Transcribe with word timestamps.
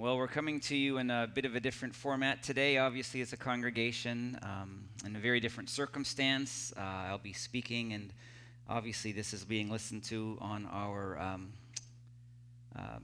Well, 0.00 0.16
we're 0.16 0.28
coming 0.28 0.60
to 0.60 0.74
you 0.74 0.96
in 0.96 1.10
a 1.10 1.26
bit 1.26 1.44
of 1.44 1.56
a 1.56 1.60
different 1.60 1.94
format 1.94 2.42
today, 2.42 2.78
obviously, 2.78 3.20
as 3.20 3.34
a 3.34 3.36
congregation, 3.36 4.38
um, 4.40 4.84
in 5.04 5.14
a 5.14 5.18
very 5.18 5.40
different 5.40 5.68
circumstance. 5.68 6.72
Uh, 6.74 6.80
I'll 6.80 7.18
be 7.18 7.34
speaking, 7.34 7.92
and 7.92 8.10
obviously, 8.66 9.12
this 9.12 9.34
is 9.34 9.44
being 9.44 9.68
listened 9.68 10.02
to 10.04 10.38
on 10.40 10.64
our 10.72 11.20
um, 11.20 11.52
um, 12.76 13.02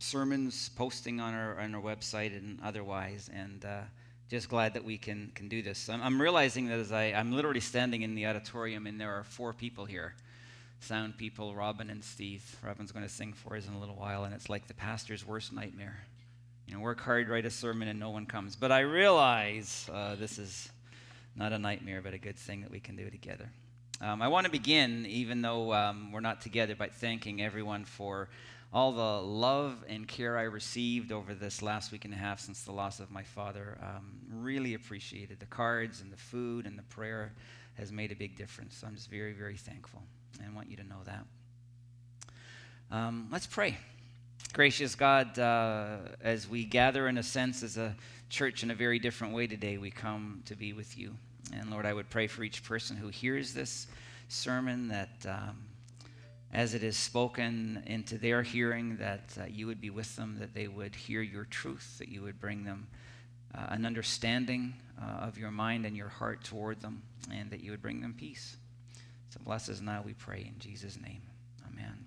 sermons, 0.00 0.70
posting 0.70 1.20
on 1.20 1.34
our, 1.34 1.60
on 1.60 1.72
our 1.72 1.80
website, 1.80 2.36
and 2.36 2.58
otherwise. 2.64 3.30
And 3.32 3.64
uh, 3.64 3.82
just 4.28 4.48
glad 4.48 4.74
that 4.74 4.82
we 4.82 4.98
can, 4.98 5.30
can 5.36 5.46
do 5.46 5.62
this. 5.62 5.88
I'm, 5.88 6.02
I'm 6.02 6.20
realizing 6.20 6.66
that 6.66 6.80
as 6.80 6.90
I, 6.90 7.12
I'm 7.12 7.30
literally 7.30 7.60
standing 7.60 8.02
in 8.02 8.16
the 8.16 8.26
auditorium, 8.26 8.88
and 8.88 9.00
there 9.00 9.14
are 9.14 9.22
four 9.22 9.52
people 9.52 9.84
here 9.84 10.14
sound 10.80 11.16
people, 11.16 11.54
Robin 11.54 11.88
and 11.88 12.02
Steve. 12.04 12.56
Robin's 12.60 12.92
going 12.92 13.06
to 13.06 13.12
sing 13.12 13.32
for 13.32 13.56
us 13.56 13.68
in 13.68 13.72
a 13.72 13.78
little 13.78 13.94
while, 13.94 14.24
and 14.24 14.34
it's 14.34 14.50
like 14.50 14.66
the 14.66 14.74
pastor's 14.74 15.24
worst 15.24 15.52
nightmare. 15.52 16.00
You 16.66 16.74
know, 16.74 16.80
work 16.80 17.00
hard, 17.00 17.28
write 17.28 17.44
a 17.44 17.50
sermon, 17.50 17.88
and 17.88 18.00
no 18.00 18.10
one 18.10 18.26
comes. 18.26 18.56
But 18.56 18.72
I 18.72 18.80
realize 18.80 19.88
uh, 19.92 20.14
this 20.14 20.38
is 20.38 20.70
not 21.36 21.52
a 21.52 21.58
nightmare, 21.58 22.00
but 22.02 22.14
a 22.14 22.18
good 22.18 22.38
thing 22.38 22.62
that 22.62 22.70
we 22.70 22.80
can 22.80 22.96
do 22.96 23.10
together. 23.10 23.50
Um, 24.00 24.22
I 24.22 24.28
want 24.28 24.46
to 24.46 24.50
begin, 24.50 25.06
even 25.06 25.42
though 25.42 25.72
um, 25.72 26.10
we're 26.10 26.20
not 26.20 26.40
together, 26.40 26.74
by 26.74 26.88
thanking 26.88 27.42
everyone 27.42 27.84
for 27.84 28.28
all 28.72 28.90
the 28.90 29.22
love 29.26 29.84
and 29.88 30.08
care 30.08 30.36
I 30.36 30.42
received 30.42 31.12
over 31.12 31.32
this 31.32 31.62
last 31.62 31.92
week 31.92 32.04
and 32.04 32.12
a 32.12 32.16
half 32.16 32.40
since 32.40 32.64
the 32.64 32.72
loss 32.72 32.98
of 32.98 33.10
my 33.10 33.22
father. 33.22 33.78
Um, 33.80 34.18
really 34.32 34.74
appreciated 34.74 35.38
the 35.38 35.46
cards 35.46 36.00
and 36.00 36.12
the 36.12 36.16
food 36.16 36.66
and 36.66 36.76
the 36.76 36.82
prayer 36.82 37.32
has 37.74 37.92
made 37.92 38.10
a 38.10 38.16
big 38.16 38.36
difference. 38.36 38.76
So 38.76 38.86
I'm 38.86 38.96
just 38.96 39.10
very, 39.10 39.32
very 39.32 39.56
thankful 39.56 40.02
and 40.42 40.56
want 40.56 40.70
you 40.70 40.76
to 40.76 40.84
know 40.84 41.02
that. 41.04 41.24
Um, 42.90 43.28
let's 43.30 43.46
pray. 43.46 43.76
Gracious 44.54 44.94
God, 44.94 45.36
uh, 45.36 45.96
as 46.20 46.48
we 46.48 46.64
gather 46.64 47.08
in 47.08 47.18
a 47.18 47.24
sense 47.24 47.64
as 47.64 47.76
a 47.76 47.96
church 48.30 48.62
in 48.62 48.70
a 48.70 48.74
very 48.74 49.00
different 49.00 49.34
way 49.34 49.48
today, 49.48 49.78
we 49.78 49.90
come 49.90 50.42
to 50.44 50.54
be 50.54 50.72
with 50.72 50.96
you. 50.96 51.16
And 51.52 51.72
Lord, 51.72 51.84
I 51.84 51.92
would 51.92 52.08
pray 52.08 52.28
for 52.28 52.44
each 52.44 52.62
person 52.62 52.96
who 52.96 53.08
hears 53.08 53.52
this 53.52 53.88
sermon 54.28 54.86
that 54.86 55.26
um, 55.28 55.64
as 56.52 56.72
it 56.72 56.84
is 56.84 56.96
spoken 56.96 57.82
into 57.86 58.16
their 58.16 58.44
hearing, 58.44 58.96
that 58.98 59.36
uh, 59.40 59.46
you 59.50 59.66
would 59.66 59.80
be 59.80 59.90
with 59.90 60.14
them, 60.14 60.36
that 60.38 60.54
they 60.54 60.68
would 60.68 60.94
hear 60.94 61.20
your 61.20 61.46
truth, 61.46 61.96
that 61.98 62.08
you 62.08 62.22
would 62.22 62.40
bring 62.40 62.62
them 62.62 62.86
uh, 63.56 63.66
an 63.70 63.84
understanding 63.84 64.72
uh, 65.02 65.24
of 65.24 65.36
your 65.36 65.50
mind 65.50 65.84
and 65.84 65.96
your 65.96 66.08
heart 66.10 66.44
toward 66.44 66.80
them, 66.80 67.02
and 67.32 67.50
that 67.50 67.60
you 67.60 67.72
would 67.72 67.82
bring 67.82 68.00
them 68.00 68.14
peace. 68.16 68.56
So 69.30 69.40
bless 69.44 69.68
us 69.68 69.80
now, 69.80 70.04
we 70.06 70.12
pray, 70.12 70.48
in 70.48 70.60
Jesus' 70.60 70.96
name. 71.02 71.22
Amen. 71.72 72.03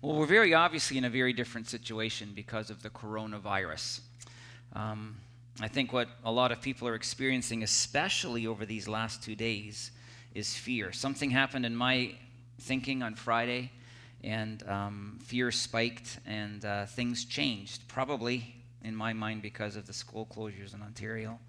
Well, 0.00 0.14
we're 0.14 0.26
very 0.26 0.54
obviously 0.54 0.96
in 0.96 1.04
a 1.04 1.10
very 1.10 1.32
different 1.32 1.68
situation 1.68 2.30
because 2.32 2.70
of 2.70 2.84
the 2.84 2.90
coronavirus. 2.90 3.98
Um, 4.72 5.16
I 5.60 5.66
think 5.66 5.92
what 5.92 6.06
a 6.24 6.30
lot 6.30 6.52
of 6.52 6.62
people 6.62 6.86
are 6.86 6.94
experiencing, 6.94 7.64
especially 7.64 8.46
over 8.46 8.64
these 8.64 8.86
last 8.86 9.24
two 9.24 9.34
days, 9.34 9.90
is 10.36 10.54
fear. 10.54 10.92
Something 10.92 11.30
happened 11.30 11.66
in 11.66 11.74
my 11.74 12.12
thinking 12.60 13.02
on 13.02 13.16
Friday, 13.16 13.72
and 14.22 14.62
um, 14.68 15.18
fear 15.24 15.50
spiked, 15.50 16.20
and 16.24 16.64
uh, 16.64 16.86
things 16.86 17.24
changed, 17.24 17.88
probably 17.88 18.54
in 18.84 18.94
my 18.94 19.12
mind 19.12 19.42
because 19.42 19.74
of 19.74 19.88
the 19.88 19.92
school 19.92 20.28
closures 20.32 20.74
in 20.74 20.80
Ontario. 20.80 21.40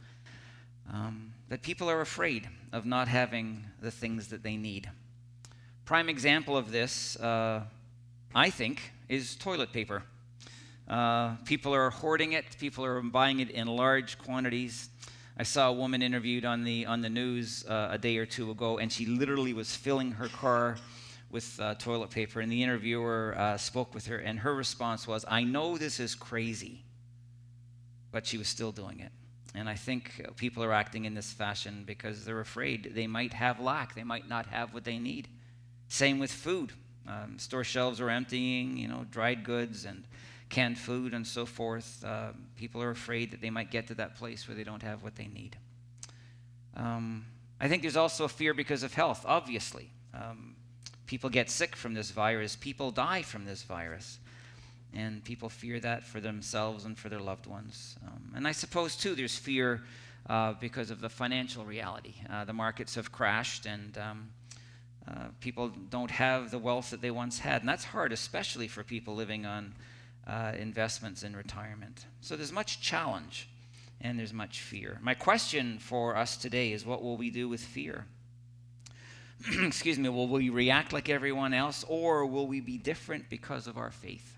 Um, 0.91 1.33
that 1.49 1.61
people 1.61 1.87
are 1.87 2.01
afraid 2.01 2.49
of 2.73 2.87
not 2.87 3.07
having 3.07 3.63
the 3.79 3.91
things 3.91 4.29
that 4.29 4.41
they 4.41 4.57
need. 4.57 4.89
Prime 5.85 6.09
example 6.09 6.57
of 6.57 6.71
this, 6.71 7.15
uh, 7.17 7.61
I 8.33 8.51
think, 8.51 8.91
is 9.07 9.35
toilet 9.35 9.73
paper. 9.73 10.03
Uh, 10.87 11.35
people 11.45 11.73
are 11.73 11.89
hoarding 11.89 12.33
it. 12.33 12.45
People 12.59 12.85
are 12.85 13.01
buying 13.01 13.39
it 13.39 13.49
in 13.49 13.67
large 13.67 14.19
quantities. 14.19 14.89
I 15.35 15.43
saw 15.43 15.69
a 15.69 15.73
woman 15.73 16.01
interviewed 16.03 16.45
on 16.45 16.63
the 16.63 16.85
on 16.85 17.01
the 17.01 17.09
news 17.09 17.65
uh, 17.67 17.89
a 17.91 17.97
day 17.97 18.17
or 18.17 18.25
two 18.25 18.51
ago, 18.51 18.77
and 18.77 18.91
she 18.91 19.05
literally 19.05 19.53
was 19.53 19.75
filling 19.75 20.11
her 20.11 20.27
car 20.27 20.77
with 21.31 21.59
uh, 21.59 21.75
toilet 21.75 22.11
paper. 22.11 22.39
And 22.39 22.51
the 22.51 22.61
interviewer 22.61 23.35
uh, 23.37 23.57
spoke 23.57 23.95
with 23.95 24.05
her, 24.07 24.17
and 24.17 24.39
her 24.39 24.53
response 24.53 25.07
was, 25.07 25.25
"I 25.27 25.43
know 25.43 25.77
this 25.77 25.99
is 25.99 26.13
crazy, 26.13 26.83
but 28.11 28.27
she 28.27 28.37
was 28.37 28.47
still 28.47 28.71
doing 28.71 28.99
it." 28.99 29.11
And 29.55 29.67
I 29.67 29.75
think 29.75 30.23
people 30.35 30.63
are 30.63 30.73
acting 30.73 31.05
in 31.05 31.15
this 31.15 31.33
fashion 31.33 31.83
because 31.85 32.25
they're 32.25 32.41
afraid 32.41 32.91
they 32.93 33.07
might 33.07 33.33
have 33.33 33.59
lack. 33.59 33.95
They 33.95 34.03
might 34.03 34.29
not 34.29 34.45
have 34.47 34.73
what 34.73 34.83
they 34.83 34.99
need. 34.99 35.27
Same 35.87 36.19
with 36.19 36.31
food. 36.31 36.73
Um, 37.09 37.39
store 37.39 37.63
shelves 37.63 37.99
are 37.99 38.09
emptying, 38.09 38.77
you 38.77 38.87
know, 38.87 39.05
dried 39.09 39.43
goods 39.43 39.85
and 39.85 40.03
canned 40.49 40.77
food 40.77 41.13
and 41.13 41.25
so 41.25 41.45
forth. 41.45 42.03
Uh, 42.05 42.29
people 42.55 42.81
are 42.81 42.91
afraid 42.91 43.31
that 43.31 43.41
they 43.41 43.49
might 43.49 43.71
get 43.71 43.87
to 43.87 43.95
that 43.95 44.15
place 44.15 44.47
where 44.47 44.55
they 44.55 44.63
don't 44.63 44.83
have 44.83 45.03
what 45.03 45.15
they 45.15 45.27
need. 45.27 45.57
Um, 46.75 47.25
I 47.59 47.67
think 47.67 47.81
there's 47.81 47.97
also 47.97 48.25
a 48.25 48.29
fear 48.29 48.53
because 48.53 48.83
of 48.83 48.93
health, 48.93 49.25
obviously. 49.27 49.89
Um, 50.13 50.55
people 51.07 51.29
get 51.29 51.49
sick 51.49 51.75
from 51.75 51.93
this 51.93 52.11
virus, 52.11 52.55
people 52.55 52.91
die 52.91 53.21
from 53.21 53.45
this 53.45 53.63
virus 53.63 54.19
and 54.93 55.23
people 55.23 55.49
fear 55.49 55.79
that 55.79 56.03
for 56.03 56.19
themselves 56.19 56.85
and 56.85 56.97
for 56.97 57.09
their 57.09 57.19
loved 57.19 57.45
ones. 57.45 57.97
Um, 58.07 58.33
and 58.35 58.47
I 58.47 58.51
suppose, 58.51 58.95
too, 58.95 59.15
there's 59.15 59.37
fear 59.37 59.81
uh, 60.27 60.53
because 60.53 60.89
of 60.89 61.01
the 61.01 61.09
financial 61.09 61.63
reality. 61.63 62.15
Uh, 62.29 62.45
the 62.45 62.53
markets 62.53 62.95
have 62.95 63.11
crashed, 63.11 63.65
and 63.65 63.97
um, 63.97 64.29
uh, 65.09 65.29
people 65.39 65.71
don't 65.89 66.11
have 66.11 66.51
the 66.51 66.59
wealth 66.59 66.91
that 66.91 67.01
they 67.01 67.11
once 67.11 67.39
had. 67.39 67.61
And 67.61 67.69
that's 67.69 67.85
hard, 67.85 68.11
especially 68.11 68.67
for 68.67 68.83
people 68.83 69.15
living 69.15 69.45
on 69.45 69.73
uh, 70.27 70.51
investments 70.57 71.23
in 71.23 71.35
retirement. 71.35 72.05
So 72.21 72.35
there's 72.35 72.51
much 72.51 72.81
challenge 72.81 73.49
and 74.01 74.19
there's 74.19 74.33
much 74.33 74.61
fear. 74.61 74.99
My 75.01 75.13
question 75.13 75.79
for 75.79 76.15
us 76.15 76.37
today 76.37 76.71
is 76.71 76.85
what 76.85 77.01
will 77.01 77.17
we 77.17 77.31
do 77.31 77.49
with 77.49 77.61
fear? 77.61 78.05
Excuse 79.63 79.97
me, 79.97 80.09
will 80.09 80.27
we 80.27 80.49
react 80.49 80.93
like 80.93 81.09
everyone 81.09 81.53
else, 81.53 81.85
or 81.87 82.25
will 82.25 82.47
we 82.47 82.59
be 82.59 82.77
different 82.77 83.29
because 83.29 83.67
of 83.67 83.77
our 83.77 83.91
faith? 83.91 84.37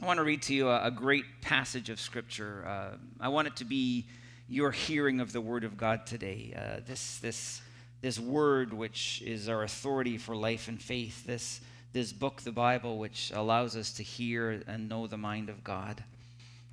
I 0.00 0.06
want 0.06 0.16
to 0.16 0.24
read 0.24 0.42
to 0.42 0.54
you 0.54 0.68
a, 0.68 0.86
a 0.86 0.90
great 0.90 1.24
passage 1.42 1.90
of 1.90 2.00
Scripture. 2.00 2.64
Uh, 2.66 2.96
I 3.20 3.28
want 3.28 3.48
it 3.48 3.56
to 3.56 3.64
be 3.64 4.06
your 4.48 4.70
hearing 4.70 5.20
of 5.20 5.32
the 5.32 5.40
Word 5.40 5.64
of 5.64 5.76
God 5.76 6.06
today. 6.06 6.54
Uh, 6.56 6.80
this, 6.86 7.18
this, 7.18 7.60
this 8.00 8.18
Word, 8.18 8.72
which 8.72 9.22
is 9.24 9.48
our 9.48 9.62
authority 9.62 10.18
for 10.18 10.34
life 10.34 10.68
and 10.68 10.80
faith, 10.80 11.26
this, 11.26 11.60
this 11.92 12.12
book, 12.12 12.42
the 12.42 12.52
Bible, 12.52 12.98
which 12.98 13.32
allows 13.34 13.76
us 13.76 13.92
to 13.94 14.02
hear 14.02 14.62
and 14.66 14.88
know 14.88 15.06
the 15.06 15.18
mind 15.18 15.48
of 15.48 15.62
God. 15.62 16.02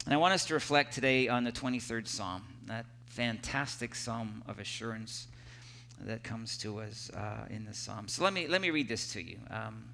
And 0.05 0.13
I 0.13 0.17
want 0.17 0.33
us 0.33 0.45
to 0.45 0.53
reflect 0.53 0.93
today 0.93 1.27
on 1.27 1.43
the 1.43 1.51
23rd 1.51 2.07
Psalm, 2.07 2.43
that 2.67 2.85
fantastic 3.07 3.95
psalm 3.95 4.43
of 4.47 4.59
assurance 4.59 5.27
that 6.01 6.23
comes 6.23 6.57
to 6.59 6.79
us 6.79 7.09
uh, 7.15 7.45
in 7.49 7.65
the 7.65 7.73
psalm. 7.73 8.07
So 8.07 8.23
let 8.23 8.31
me, 8.31 8.47
let 8.47 8.61
me 8.61 8.69
read 8.69 8.87
this 8.87 9.11
to 9.13 9.21
you. 9.21 9.37
Um, 9.49 9.85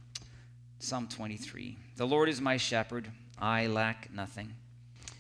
Psalm 0.80 1.08
23. 1.08 1.78
The 1.96 2.06
Lord 2.06 2.28
is 2.28 2.42
my 2.42 2.58
shepherd. 2.58 3.08
I 3.40 3.68
lack 3.68 4.14
nothing. 4.14 4.54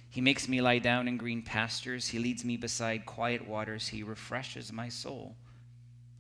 He 0.09 0.19
makes 0.19 0.49
me 0.49 0.61
lie 0.61 0.79
down 0.79 1.07
in 1.07 1.15
green 1.15 1.41
pastures. 1.41 2.09
He 2.09 2.19
leads 2.19 2.43
me 2.43 2.57
beside 2.57 3.05
quiet 3.05 3.47
waters. 3.47 3.87
He 3.87 4.03
refreshes 4.03 4.73
my 4.73 4.89
soul. 4.89 5.35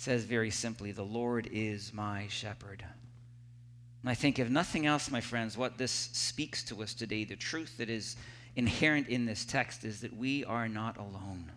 Says 0.00 0.24
very 0.24 0.48
simply, 0.48 0.92
The 0.92 1.02
Lord 1.02 1.46
is 1.52 1.92
my 1.92 2.26
shepherd. 2.28 2.82
And 4.00 4.08
I 4.08 4.14
think, 4.14 4.38
if 4.38 4.48
nothing 4.48 4.86
else, 4.86 5.10
my 5.10 5.20
friends, 5.20 5.58
what 5.58 5.76
this 5.76 5.90
speaks 5.90 6.62
to 6.64 6.82
us 6.82 6.94
today, 6.94 7.24
the 7.24 7.36
truth 7.36 7.76
that 7.76 7.90
is 7.90 8.16
inherent 8.56 9.08
in 9.08 9.26
this 9.26 9.44
text, 9.44 9.84
is 9.84 10.00
that 10.00 10.16
we 10.16 10.42
are 10.46 10.70
not 10.70 10.96
alone. 10.96 11.52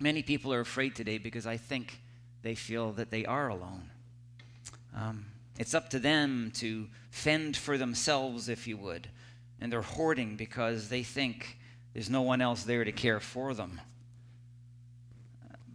Many 0.00 0.24
people 0.24 0.52
are 0.52 0.58
afraid 0.58 0.96
today 0.96 1.18
because 1.18 1.46
I 1.46 1.56
think 1.56 2.00
they 2.42 2.56
feel 2.56 2.90
that 2.94 3.12
they 3.12 3.24
are 3.24 3.46
alone. 3.46 3.90
Um, 4.92 5.26
it's 5.56 5.74
up 5.74 5.90
to 5.90 6.00
them 6.00 6.50
to 6.56 6.88
fend 7.12 7.56
for 7.56 7.78
themselves, 7.78 8.48
if 8.48 8.66
you 8.66 8.76
would. 8.76 9.06
And 9.60 9.72
they're 9.72 9.82
hoarding 9.82 10.34
because 10.34 10.88
they 10.88 11.04
think 11.04 11.58
there's 11.92 12.10
no 12.10 12.22
one 12.22 12.40
else 12.40 12.64
there 12.64 12.82
to 12.82 12.90
care 12.90 13.20
for 13.20 13.54
them. 13.54 13.80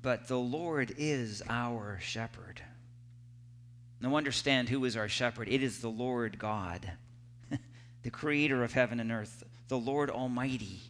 But 0.04 0.28
the 0.28 0.38
Lord 0.38 0.94
is 0.98 1.42
our 1.50 1.98
shepherd. 2.02 2.62
Now, 4.02 4.18
understand 4.18 4.68
who 4.68 4.84
is 4.84 4.98
our 4.98 5.08
shepherd. 5.08 5.48
It 5.48 5.64
is 5.64 5.80
the 5.80 5.90
Lord 5.90 6.38
God. 6.38 6.92
the 8.04 8.10
creator 8.10 8.66
of 8.66 8.74
heaven 8.74 9.00
and 9.00 9.14
earth, 9.14 9.44
the 9.70 9.78
Lord 9.78 10.10
Almighty. 10.10 10.82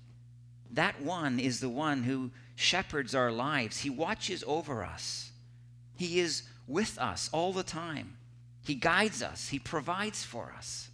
That 0.72 1.00
one 1.00 1.40
is 1.40 1.60
the 1.60 1.70
one 1.70 2.02
who 2.04 2.32
shepherds 2.56 3.14
our 3.14 3.32
lives. 3.32 3.82
He 3.82 3.90
watches 3.92 4.44
over 4.48 4.84
us. 4.84 5.32
He 5.96 6.20
is 6.20 6.42
with 6.68 6.98
us 6.98 7.30
all 7.32 7.54
the 7.54 7.62
time. 7.62 8.18
He 8.66 8.74
guides 8.74 9.22
us. 9.22 9.50
He 9.50 9.60
provides 9.60 10.24
for 10.24 10.56
us, 10.58 10.90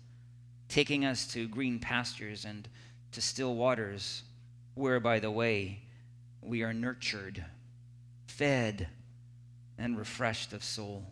taking 0.67 1.05
us 1.05 1.25
to 1.27 1.47
green 1.47 1.79
pastures 1.79 2.43
and 2.43 2.67
to 3.13 3.21
still 3.21 3.55
waters, 3.55 4.23
where, 4.73 4.99
by 4.99 5.19
the 5.19 5.31
way, 5.31 5.83
we 6.41 6.63
are 6.63 6.73
nurtured, 6.73 7.45
fed, 8.39 8.87
and 9.77 9.97
refreshed 9.97 10.53
of 10.53 10.63
soul. 10.63 11.05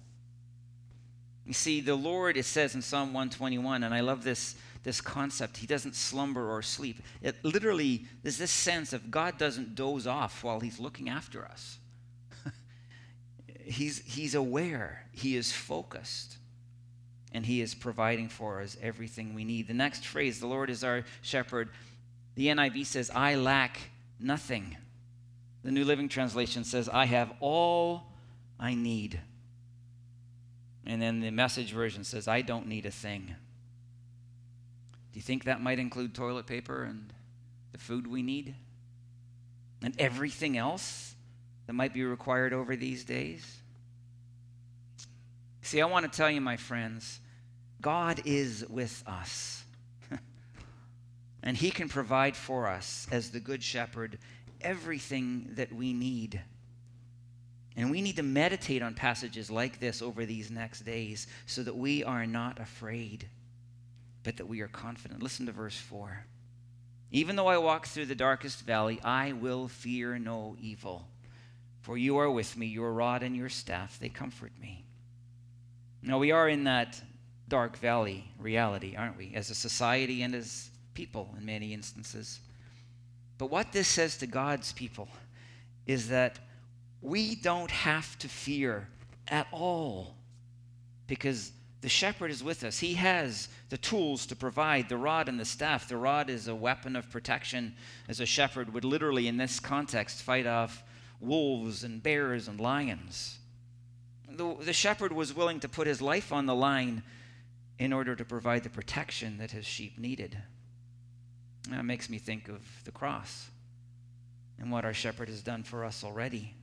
You 1.46 1.52
see, 1.52 1.82
the 1.82 1.94
Lord, 1.94 2.38
it 2.38 2.46
says 2.46 2.74
in 2.74 2.82
Psalm 2.82 3.10
121, 3.10 3.84
and 3.84 3.94
I 3.94 4.00
love 4.00 4.24
this, 4.24 4.56
this 4.84 5.02
concept, 5.02 5.58
He 5.58 5.68
doesn't 5.68 5.94
slumber 5.94 6.50
or 6.50 6.62
sleep. 6.62 7.02
It 7.22 7.36
literally, 7.44 8.06
there's 8.24 8.38
this 8.38 8.52
sense 8.52 8.94
of 8.94 9.12
God 9.12 9.38
doesn't 9.38 9.76
doze 9.76 10.08
off 10.08 10.42
while 10.42 10.62
He's 10.62 10.80
looking 10.80 11.10
after 11.10 11.44
us. 11.44 11.80
he's, 13.66 14.00
he's 14.06 14.34
aware, 14.34 15.06
He 15.12 15.36
is 15.36 15.52
focused, 15.52 16.38
and 17.34 17.46
He 17.46 17.60
is 17.60 17.76
providing 17.76 18.30
for 18.30 18.62
us 18.62 18.78
everything 18.82 19.34
we 19.34 19.44
need. 19.44 19.68
The 19.68 19.74
next 19.74 20.06
phrase, 20.06 20.40
the 20.40 20.48
Lord 20.48 20.70
is 20.70 20.82
our 20.82 21.04
shepherd, 21.22 21.72
the 22.36 22.48
NIV 22.48 22.86
says, 22.86 23.12
I 23.14 23.36
lack 23.36 23.78
nothing. 24.18 24.78
The 25.68 25.74
New 25.74 25.84
Living 25.84 26.08
Translation 26.08 26.64
says, 26.64 26.88
I 26.88 27.08
have 27.08 27.34
all 27.42 28.04
I 28.58 28.74
need. 28.74 29.20
And 30.86 31.02
then 31.02 31.20
the 31.20 31.30
message 31.30 31.74
version 31.74 32.06
says, 32.06 32.26
I 32.26 32.42
don't 32.42 32.68
need 32.68 32.86
a 32.86 32.90
thing. 32.90 33.36
Do 35.12 35.20
you 35.20 35.22
think 35.22 35.44
that 35.44 35.62
might 35.62 35.78
include 35.78 36.16
toilet 36.16 36.48
paper 36.48 36.84
and 36.84 37.12
the 37.74 37.78
food 37.80 38.08
we 38.08 38.22
need? 38.22 38.56
And 39.82 39.94
everything 40.00 40.56
else 40.56 41.16
that 41.66 41.74
might 41.74 41.94
be 41.94 42.06
required 42.06 42.54
over 42.54 42.78
these 42.78 43.04
days? 43.04 43.58
See, 45.64 45.82
I 45.82 45.86
want 45.86 46.10
to 46.10 46.18
tell 46.18 46.32
you, 46.32 46.40
my 46.40 46.56
friends, 46.56 47.20
God 47.82 48.22
is 48.24 48.66
with 48.70 49.04
us. 49.06 49.66
and 51.44 51.58
He 51.58 51.72
can 51.72 51.90
provide 51.90 52.38
for 52.38 52.68
us, 52.68 53.06
as 53.12 53.32
the 53.32 53.42
Good 53.42 53.62
Shepherd, 53.62 54.18
everything 54.62 55.52
that 55.56 55.74
we 55.74 55.94
need. 55.94 56.42
And 57.76 57.92
we 57.92 58.02
need 58.02 58.16
to 58.16 58.24
meditate 58.24 58.82
on 58.82 58.96
passages 58.96 59.52
like 59.52 59.80
this 59.80 60.02
over 60.02 60.26
these 60.26 60.50
next 60.50 60.82
days 60.82 61.28
so 61.46 61.62
that 61.64 61.76
we 61.76 62.04
are 62.04 62.26
not 62.26 62.60
afraid, 62.60 63.28
but 64.24 64.38
that 64.38 64.48
we 64.48 64.62
are 64.62 64.68
confident. 64.68 65.22
Listen 65.22 65.46
to 65.46 65.52
verse 65.52 65.78
4. 65.78 66.26
Even 67.12 67.36
though 67.36 67.48
I 67.48 67.58
walk 67.58 67.86
through 67.86 68.08
the 68.08 68.16
darkest 68.16 68.62
valley, 68.62 69.00
I 69.04 69.32
will 69.32 69.68
fear 69.68 70.18
no 70.20 70.58
evil. 70.60 71.08
For 71.82 71.98
you 71.98 72.18
are 72.18 72.30
with 72.30 72.58
me, 72.58 72.66
your 72.66 72.92
rod 72.92 73.24
and 73.24 73.36
your 73.36 73.50
staff, 73.50 73.98
they 74.00 74.10
comfort 74.10 74.52
me. 74.60 74.84
Now, 76.02 76.18
we 76.18 76.32
are 76.32 76.50
in 76.50 76.66
that 76.66 77.02
dark 77.48 77.78
valley 77.78 78.30
reality, 78.40 78.96
aren't 78.96 79.18
we? 79.18 79.34
As 79.36 79.50
a 79.50 79.56
society 79.56 80.22
and 80.22 80.36
as 80.36 80.70
people 80.94 81.34
in 81.38 81.46
many 81.46 81.74
instances. 81.74 82.40
But 83.38 83.52
what 83.52 83.72
this 83.72 83.88
says 83.88 84.18
to 84.18 84.28
God's 84.28 84.74
people 84.74 85.08
is 85.86 86.10
that 86.10 86.40
we 87.02 87.36
don't 87.36 87.72
have 87.72 88.18
to 88.20 88.28
fear 88.28 88.90
at 89.28 89.48
all 89.52 90.16
because 91.08 91.52
the 91.82 91.90
shepherd 91.90 92.32
is 92.32 92.44
with 92.44 92.64
us. 92.64 92.80
He 92.80 92.96
has 92.96 93.50
the 93.70 93.78
tools 93.78 94.26
to 94.28 94.36
provide 94.36 94.90
the 94.90 94.98
rod 94.98 95.30
and 95.30 95.40
the 95.40 95.46
staff. 95.46 95.88
The 95.88 95.98
rod 95.98 96.30
is 96.30 96.48
a 96.48 96.56
weapon 96.56 96.96
of 96.96 97.10
protection, 97.12 97.76
as 98.10 98.20
a 98.20 98.26
shepherd 98.26 98.74
would 98.74 98.84
literally, 98.84 99.28
in 99.28 99.38
this 99.38 99.60
context, 99.60 100.22
fight 100.24 100.48
off 100.48 100.84
wolves 101.20 101.84
and 101.84 102.02
bears 102.02 102.48
and 102.48 102.60
lions. 102.60 103.38
The, 104.30 104.56
the 104.60 104.74
shepherd 104.74 105.12
was 105.12 105.36
willing 105.36 105.60
to 105.62 105.70
put 105.70 105.88
his 105.88 106.02
life 106.02 106.34
on 106.34 106.46
the 106.46 106.56
line 106.56 107.04
in 107.80 107.94
order 107.94 108.16
to 108.16 108.26
provide 108.26 108.64
the 108.64 108.70
protection 108.70 109.38
that 109.38 109.52
his 109.52 109.66
sheep 109.66 110.00
needed. 110.00 110.38
That 111.70 111.84
makes 111.84 112.10
me 112.10 112.18
think 112.18 112.48
of 112.48 112.62
the 112.86 112.92
cross 112.92 113.50
and 114.60 114.72
what 114.72 114.86
our 114.86 114.94
shepherd 114.94 115.30
has 115.30 115.42
done 115.42 115.64
for 115.64 115.84
us 115.86 116.04
already. 116.04 116.54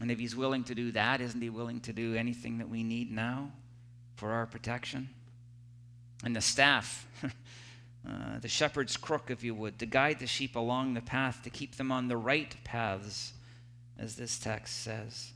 And 0.00 0.10
if 0.10 0.18
he's 0.18 0.34
willing 0.34 0.64
to 0.64 0.74
do 0.74 0.92
that, 0.92 1.20
isn't 1.20 1.40
he 1.40 1.50
willing 1.50 1.80
to 1.80 1.92
do 1.92 2.14
anything 2.14 2.58
that 2.58 2.68
we 2.68 2.82
need 2.82 3.10
now 3.10 3.52
for 4.16 4.32
our 4.32 4.46
protection? 4.46 5.08
And 6.24 6.34
the 6.34 6.40
staff, 6.40 7.06
uh, 7.24 8.38
the 8.40 8.48
shepherd's 8.48 8.96
crook, 8.96 9.30
if 9.30 9.44
you 9.44 9.54
would, 9.54 9.78
to 9.78 9.86
guide 9.86 10.18
the 10.18 10.26
sheep 10.26 10.56
along 10.56 10.94
the 10.94 11.00
path, 11.00 11.42
to 11.44 11.50
keep 11.50 11.76
them 11.76 11.92
on 11.92 12.08
the 12.08 12.16
right 12.16 12.54
paths, 12.64 13.32
as 13.98 14.16
this 14.16 14.38
text 14.38 14.82
says. 14.82 15.32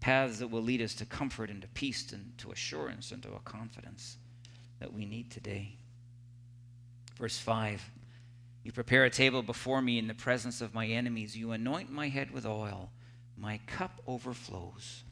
Paths 0.00 0.38
that 0.38 0.48
will 0.48 0.62
lead 0.62 0.82
us 0.82 0.94
to 0.94 1.06
comfort 1.06 1.50
and 1.50 1.62
to 1.62 1.68
peace 1.68 2.12
and 2.12 2.36
to 2.38 2.52
assurance 2.52 3.10
and 3.10 3.22
to 3.22 3.32
a 3.34 3.40
confidence 3.40 4.18
that 4.78 4.92
we 4.92 5.06
need 5.06 5.30
today. 5.30 5.76
Verse 7.18 7.38
5 7.38 7.90
You 8.64 8.72
prepare 8.72 9.04
a 9.04 9.10
table 9.10 9.42
before 9.42 9.80
me 9.80 9.98
in 9.98 10.08
the 10.08 10.14
presence 10.14 10.60
of 10.60 10.74
my 10.74 10.86
enemies. 10.86 11.36
You 11.36 11.52
anoint 11.52 11.92
my 11.92 12.08
head 12.08 12.32
with 12.32 12.46
oil 12.46 12.90
my 13.36 13.58
cup 13.66 14.00
overflows. 14.06 15.02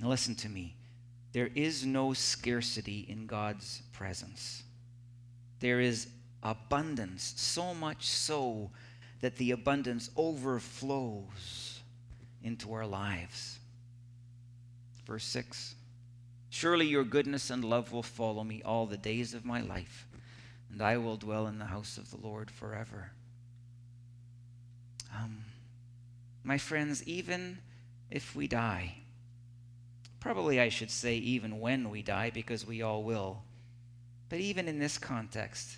Now, 0.00 0.08
listen 0.08 0.34
to 0.36 0.48
me. 0.48 0.76
There 1.32 1.50
is 1.54 1.84
no 1.84 2.12
scarcity 2.12 3.04
in 3.08 3.26
God's 3.26 3.82
presence. 3.92 4.62
There 5.60 5.80
is 5.80 6.08
abundance, 6.42 7.34
so 7.36 7.74
much 7.74 8.06
so 8.06 8.70
that 9.20 9.36
the 9.36 9.50
abundance 9.50 10.10
overflows 10.16 11.80
into 12.42 12.72
our 12.72 12.86
lives. 12.86 13.58
Verse 15.06 15.24
6 15.24 15.74
Surely 16.50 16.86
your 16.86 17.04
goodness 17.04 17.50
and 17.50 17.64
love 17.64 17.92
will 17.92 18.02
follow 18.02 18.44
me 18.44 18.62
all 18.62 18.86
the 18.86 18.96
days 18.96 19.34
of 19.34 19.44
my 19.44 19.60
life, 19.60 20.06
and 20.74 20.82
I 20.82 20.96
will 20.96 21.16
dwell 21.16 21.46
in 21.46 21.60
the 21.60 21.66
house 21.66 21.98
of 21.98 22.10
the 22.10 22.16
Lord 22.16 22.50
forever. 22.50 23.12
Um, 25.16 25.44
my 26.42 26.58
friends, 26.58 27.00
even 27.04 27.58
if 28.10 28.34
we 28.34 28.48
die, 28.48 28.96
probably 30.18 30.60
I 30.60 30.70
should 30.70 30.90
say 30.90 31.14
even 31.14 31.60
when 31.60 31.90
we 31.90 32.02
die, 32.02 32.30
because 32.30 32.66
we 32.66 32.82
all 32.82 33.04
will, 33.04 33.44
but 34.28 34.40
even 34.40 34.66
in 34.66 34.80
this 34.80 34.98
context, 34.98 35.76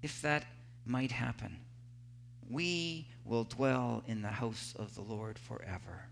if 0.00 0.22
that 0.22 0.44
might 0.86 1.10
happen, 1.10 1.56
we 2.48 3.08
will 3.24 3.42
dwell 3.42 4.04
in 4.06 4.22
the 4.22 4.28
house 4.28 4.76
of 4.78 4.94
the 4.94 5.02
Lord 5.02 5.40
forever. 5.40 6.06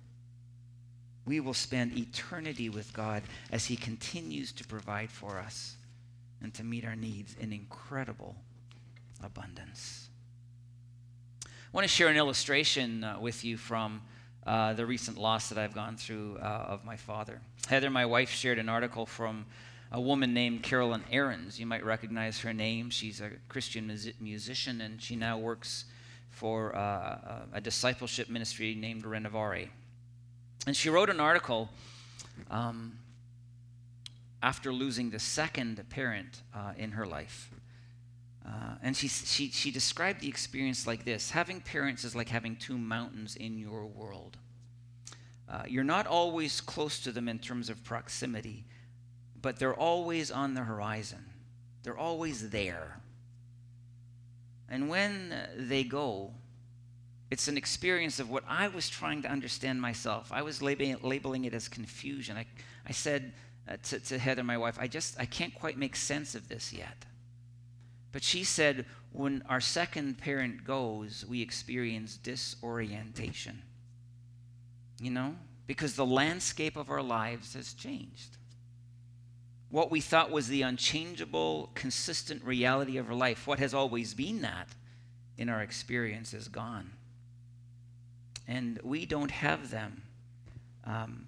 We 1.24 1.38
will 1.38 1.54
spend 1.54 1.96
eternity 1.96 2.68
with 2.68 2.92
God 2.92 3.22
as 3.52 3.66
He 3.66 3.76
continues 3.76 4.50
to 4.54 4.66
provide 4.66 5.10
for 5.10 5.38
us 5.38 5.76
and 6.42 6.54
to 6.54 6.64
meet 6.64 6.84
our 6.84 6.96
needs 6.96 7.36
in 7.38 7.52
incredible 7.52 8.36
abundance. 9.22 10.08
I 11.44 11.48
want 11.72 11.84
to 11.84 11.88
share 11.88 12.08
an 12.08 12.16
illustration 12.16 13.04
uh, 13.04 13.18
with 13.20 13.44
you 13.44 13.56
from 13.56 14.00
uh, 14.46 14.72
the 14.72 14.86
recent 14.86 15.18
loss 15.18 15.50
that 15.50 15.58
I've 15.58 15.74
gone 15.74 15.96
through 15.96 16.38
uh, 16.40 16.44
of 16.68 16.84
my 16.84 16.96
father. 16.96 17.40
Heather, 17.66 17.90
my 17.90 18.06
wife, 18.06 18.30
shared 18.30 18.58
an 18.58 18.68
article 18.68 19.04
from 19.04 19.44
a 19.92 20.00
woman 20.00 20.32
named 20.32 20.62
Carolyn 20.62 21.04
Arends. 21.12 21.58
You 21.58 21.66
might 21.66 21.84
recognize 21.84 22.40
her 22.40 22.54
name. 22.54 22.88
She's 22.90 23.20
a 23.20 23.30
Christian 23.48 23.86
mus- 23.86 24.08
musician, 24.20 24.80
and 24.80 25.02
she 25.02 25.16
now 25.16 25.38
works 25.38 25.84
for 26.30 26.74
uh, 26.76 27.46
a 27.52 27.60
discipleship 27.60 28.28
ministry 28.28 28.74
named 28.74 29.04
Renovare. 29.04 29.68
And 30.66 30.76
she 30.76 30.88
wrote 30.88 31.10
an 31.10 31.20
article 31.20 31.68
um, 32.50 32.98
after 34.42 34.72
losing 34.72 35.10
the 35.10 35.18
second 35.18 35.84
parent 35.90 36.42
uh, 36.54 36.72
in 36.76 36.92
her 36.92 37.06
life. 37.06 37.50
Uh, 38.46 38.76
and 38.82 38.96
she, 38.96 39.08
she, 39.08 39.50
she 39.50 39.70
described 39.70 40.20
the 40.20 40.28
experience 40.28 40.86
like 40.86 41.04
this 41.04 41.30
Having 41.30 41.60
parents 41.62 42.04
is 42.04 42.14
like 42.14 42.28
having 42.28 42.56
two 42.56 42.78
mountains 42.78 43.36
in 43.36 43.58
your 43.58 43.84
world. 43.86 44.36
Uh, 45.48 45.62
you're 45.66 45.84
not 45.84 46.06
always 46.06 46.60
close 46.60 47.00
to 47.00 47.10
them 47.12 47.28
in 47.28 47.38
terms 47.38 47.70
of 47.70 47.82
proximity, 47.82 48.64
but 49.40 49.58
they're 49.58 49.74
always 49.74 50.30
on 50.30 50.54
the 50.54 50.62
horizon. 50.62 51.24
They're 51.82 51.96
always 51.96 52.50
there. 52.50 53.00
And 54.68 54.88
when 54.88 55.34
they 55.56 55.84
go, 55.84 56.32
it's 57.30 57.48
an 57.48 57.56
experience 57.56 58.20
of 58.20 58.30
what 58.30 58.44
I 58.46 58.68
was 58.68 58.88
trying 58.88 59.22
to 59.22 59.30
understand 59.30 59.80
myself. 59.80 60.30
I 60.32 60.42
was 60.42 60.62
labeling, 60.62 60.96
labeling 61.02 61.44
it 61.44 61.54
as 61.54 61.68
confusion. 61.68 62.36
I, 62.36 62.46
I 62.86 62.92
said 62.92 63.32
uh, 63.68 63.76
to, 63.82 64.00
to 64.00 64.18
Heather, 64.18 64.42
my 64.42 64.56
wife, 64.56 64.78
I 64.80 64.88
just, 64.88 65.20
I 65.20 65.26
can't 65.26 65.54
quite 65.54 65.76
make 65.76 65.94
sense 65.94 66.34
of 66.34 66.48
this 66.48 66.72
yet. 66.72 67.04
But 68.10 68.22
she 68.22 68.44
said, 68.44 68.86
when 69.12 69.42
our 69.48 69.60
second 69.60 70.18
parent 70.18 70.64
goes, 70.64 71.24
we 71.28 71.42
experience 71.42 72.16
disorientation. 72.16 73.62
You 75.00 75.10
know? 75.10 75.36
Because 75.66 75.94
the 75.94 76.06
landscape 76.06 76.76
of 76.76 76.88
our 76.88 77.02
lives 77.02 77.54
has 77.54 77.74
changed. 77.74 78.38
what 79.70 79.90
we 79.90 80.00
thought 80.00 80.30
was 80.30 80.48
the 80.48 80.62
unchangeable, 80.62 81.70
consistent 81.74 82.42
reality 82.44 82.96
of 82.96 83.08
our 83.08 83.14
life, 83.14 83.46
what 83.46 83.58
has 83.58 83.74
always 83.74 84.14
been 84.14 84.40
that 84.42 84.68
in 85.36 85.48
our 85.48 85.60
experience, 85.60 86.32
is 86.32 86.48
gone. 86.48 86.90
And 88.46 88.80
we 88.82 89.04
don't 89.04 89.30
have 89.30 89.70
them 89.70 90.02
um, 90.84 91.26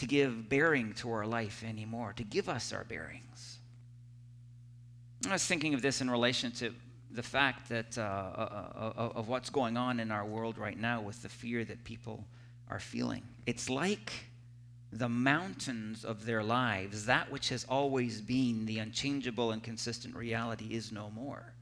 to 0.00 0.06
give 0.06 0.48
bearing 0.48 0.94
to 0.94 1.12
our 1.12 1.26
life 1.26 1.62
anymore, 1.62 2.14
to 2.16 2.24
give 2.24 2.48
us 2.48 2.72
our 2.72 2.84
bearings. 2.84 3.58
I 5.28 5.32
was 5.32 5.44
thinking 5.44 5.74
of 5.74 5.82
this 5.82 6.00
in 6.00 6.10
relation 6.10 6.52
to 6.52 6.72
the 7.10 7.22
fact 7.22 7.68
that 7.68 7.98
uh, 7.98 8.00
uh, 8.00 8.92
uh, 8.96 9.10
of 9.14 9.28
what's 9.28 9.50
going 9.50 9.76
on 9.76 10.00
in 10.00 10.10
our 10.10 10.24
world 10.24 10.56
right 10.56 10.78
now 10.78 11.02
with 11.02 11.20
the 11.22 11.28
fear 11.28 11.66
that 11.66 11.84
people 11.84 12.24
are 12.70 12.80
feeling. 12.80 13.22
It's 13.44 13.68
like 13.68 14.10
the 14.90 15.10
mountains 15.10 16.02
of 16.02 16.24
their 16.24 16.42
lives, 16.42 17.04
that 17.04 17.30
which 17.30 17.50
has 17.50 17.66
always 17.68 18.22
been 18.22 18.64
the 18.64 18.78
unchangeable 18.78 19.50
and 19.50 19.62
consistent 19.62 20.16
reality, 20.16 20.74
is 20.74 20.90
no 20.90 21.10
more. 21.10 21.52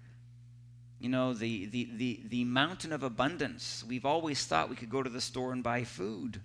You 1.01 1.09
know, 1.09 1.35
the, 1.35 1.67
the, 1.67 1.89
the, 1.97 2.21
the 2.29 2.45
mountain 2.45 2.93
of 2.93 3.03
abundance, 3.03 3.85
we've 3.89 4.07
always 4.07 4.45
thought 4.45 4.71
we 4.71 4.77
could 4.77 4.91
go 4.91 5.03
to 5.03 5.11
the 5.11 5.21
store 5.21 5.53
and 5.53 5.65
buy 5.65 5.83
food. 5.83 6.41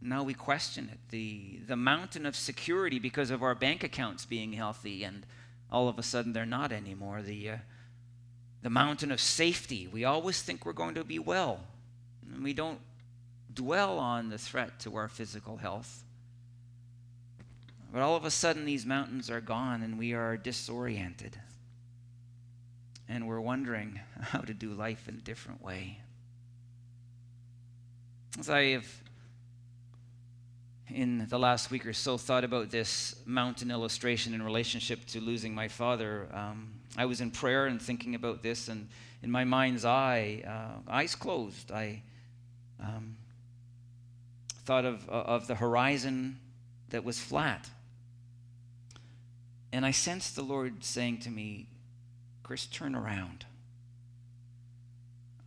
Now 0.00 0.22
we 0.22 0.34
question 0.34 0.90
it. 0.92 0.98
The, 1.10 1.60
the 1.66 1.76
mountain 1.76 2.26
of 2.26 2.36
security 2.36 2.98
because 2.98 3.30
of 3.30 3.42
our 3.42 3.54
bank 3.54 3.82
accounts 3.82 4.24
being 4.24 4.52
healthy, 4.52 5.04
and 5.04 5.26
all 5.70 5.88
of 5.88 5.98
a 5.98 6.02
sudden 6.02 6.32
they're 6.32 6.46
not 6.46 6.72
anymore. 6.72 7.22
The, 7.22 7.50
uh, 7.50 7.56
the 8.62 8.70
mountain 8.70 9.10
of 9.10 9.20
safety, 9.20 9.86
we 9.86 10.04
always 10.04 10.42
think 10.42 10.66
we're 10.66 10.72
going 10.72 10.94
to 10.94 11.04
be 11.04 11.18
well. 11.18 11.60
And 12.32 12.42
we 12.42 12.52
don't 12.52 12.80
dwell 13.52 13.98
on 13.98 14.28
the 14.28 14.38
threat 14.38 14.78
to 14.80 14.96
our 14.96 15.08
physical 15.08 15.56
health. 15.56 16.04
But 17.92 18.02
all 18.02 18.16
of 18.16 18.24
a 18.24 18.30
sudden, 18.30 18.64
these 18.64 18.84
mountains 18.84 19.30
are 19.30 19.40
gone 19.40 19.82
and 19.82 19.98
we 19.98 20.12
are 20.12 20.36
disoriented. 20.36 21.40
And 23.08 23.26
we're 23.26 23.40
wondering 23.40 24.00
how 24.20 24.40
to 24.40 24.52
do 24.52 24.70
life 24.70 25.08
in 25.08 25.14
a 25.14 25.20
different 25.20 25.62
way. 25.62 26.00
As 28.38 28.50
I 28.50 28.64
have, 28.72 28.86
in 30.88 31.26
the 31.28 31.38
last 31.38 31.70
week 31.70 31.84
or 31.84 31.92
so, 31.92 32.16
thought 32.16 32.44
about 32.44 32.70
this 32.70 33.16
mountain 33.26 33.70
illustration 33.70 34.34
in 34.34 34.42
relationship 34.42 35.04
to 35.06 35.20
losing 35.20 35.54
my 35.54 35.68
father, 35.68 36.28
um, 36.32 36.72
I 36.96 37.06
was 37.06 37.20
in 37.20 37.30
prayer 37.30 37.66
and 37.66 37.80
thinking 37.82 38.14
about 38.14 38.42
this, 38.42 38.68
and 38.68 38.88
in 39.22 39.30
my 39.30 39.44
mind's 39.44 39.84
eye, 39.84 40.42
uh, 40.46 40.90
eyes 40.90 41.14
closed, 41.14 41.72
I 41.72 42.02
um, 42.80 43.16
thought 44.64 44.84
of, 44.84 45.08
of 45.08 45.46
the 45.46 45.56
horizon 45.56 46.38
that 46.90 47.04
was 47.04 47.18
flat. 47.18 47.68
And 49.72 49.84
I 49.84 49.90
sensed 49.90 50.36
the 50.36 50.42
Lord 50.42 50.84
saying 50.84 51.18
to 51.20 51.30
me, 51.30 51.66
Chris, 52.42 52.66
turn 52.66 52.94
around. 52.94 53.44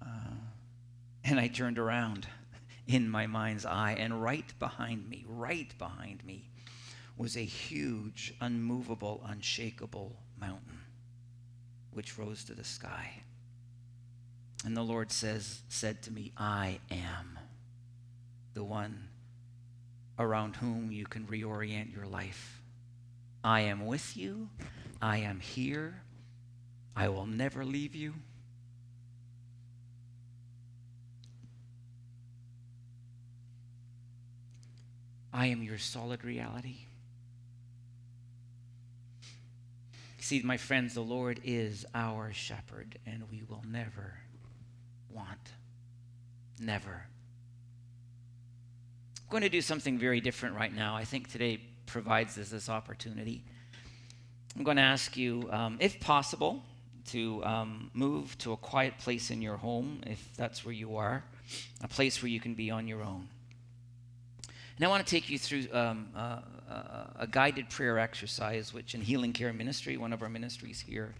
Uh, 0.01 0.35
and 1.23 1.39
I 1.39 1.47
turned 1.47 1.79
around 1.79 2.27
in 2.89 3.07
my 3.07 3.27
mind's 3.27 3.67
eye, 3.67 3.95
and 3.99 4.21
right 4.21 4.51
behind 4.57 5.07
me, 5.07 5.23
right 5.27 5.77
behind 5.77 6.25
me, 6.25 6.49
was 7.15 7.37
a 7.37 7.45
huge, 7.45 8.33
unmovable, 8.41 9.23
unshakable 9.27 10.15
mountain 10.41 10.79
which 11.91 12.17
rose 12.17 12.43
to 12.45 12.55
the 12.55 12.63
sky. 12.63 13.21
And 14.65 14.75
the 14.75 14.81
Lord 14.81 15.11
says, 15.11 15.61
said 15.69 16.01
to 16.03 16.11
me, 16.11 16.31
I 16.35 16.79
am 16.89 17.37
the 18.55 18.63
one 18.63 19.09
around 20.17 20.55
whom 20.55 20.91
you 20.91 21.05
can 21.05 21.27
reorient 21.27 21.93
your 21.93 22.07
life. 22.07 22.61
I 23.43 23.61
am 23.61 23.85
with 23.85 24.17
you. 24.17 24.49
I 24.99 25.17
am 25.17 25.39
here. 25.39 26.01
I 26.95 27.09
will 27.09 27.27
never 27.27 27.63
leave 27.63 27.93
you. 27.93 28.15
I 35.33 35.47
am 35.47 35.63
your 35.63 35.77
solid 35.77 36.23
reality. 36.23 36.85
See, 40.19 40.41
my 40.43 40.57
friends, 40.57 40.93
the 40.93 41.01
Lord 41.01 41.39
is 41.43 41.85
our 41.95 42.31
shepherd, 42.33 42.99
and 43.05 43.23
we 43.31 43.43
will 43.49 43.63
never 43.67 44.15
want. 45.09 45.53
Never. 46.59 47.05
I'm 49.17 49.31
going 49.31 49.43
to 49.43 49.49
do 49.49 49.61
something 49.61 49.97
very 49.97 50.21
different 50.21 50.55
right 50.55 50.73
now. 50.73 50.95
I 50.95 51.03
think 51.03 51.31
today 51.31 51.61
provides 51.85 52.37
us 52.37 52.49
this 52.49 52.69
opportunity. 52.69 53.43
I'm 54.55 54.63
going 54.63 54.77
to 54.77 54.83
ask 54.83 55.15
you, 55.15 55.47
um, 55.51 55.77
if 55.79 55.99
possible, 55.99 56.63
to 57.07 57.43
um, 57.45 57.89
move 57.93 58.37
to 58.39 58.51
a 58.51 58.57
quiet 58.57 58.97
place 58.97 59.31
in 59.31 59.41
your 59.41 59.57
home, 59.57 60.01
if 60.05 60.29
that's 60.35 60.65
where 60.65 60.73
you 60.73 60.97
are, 60.97 61.23
a 61.81 61.87
place 61.87 62.21
where 62.21 62.29
you 62.29 62.39
can 62.39 62.53
be 62.53 62.69
on 62.69 62.87
your 62.87 63.01
own. 63.01 63.27
And 64.79 64.85
I 64.85 64.89
want 64.89 65.05
to 65.05 65.11
take 65.11 65.29
you 65.29 65.37
through 65.37 65.67
um, 65.73 66.07
uh, 66.15 66.39
uh, 66.71 67.03
a 67.19 67.27
guided 67.27 67.69
prayer 67.69 67.99
exercise, 67.99 68.73
which 68.73 68.95
in 68.95 69.01
Healing 69.01 69.33
Care 69.33 69.51
Ministry, 69.51 69.97
one 69.97 70.13
of 70.13 70.21
our 70.21 70.29
ministries 70.29 70.79
here, 70.79 71.13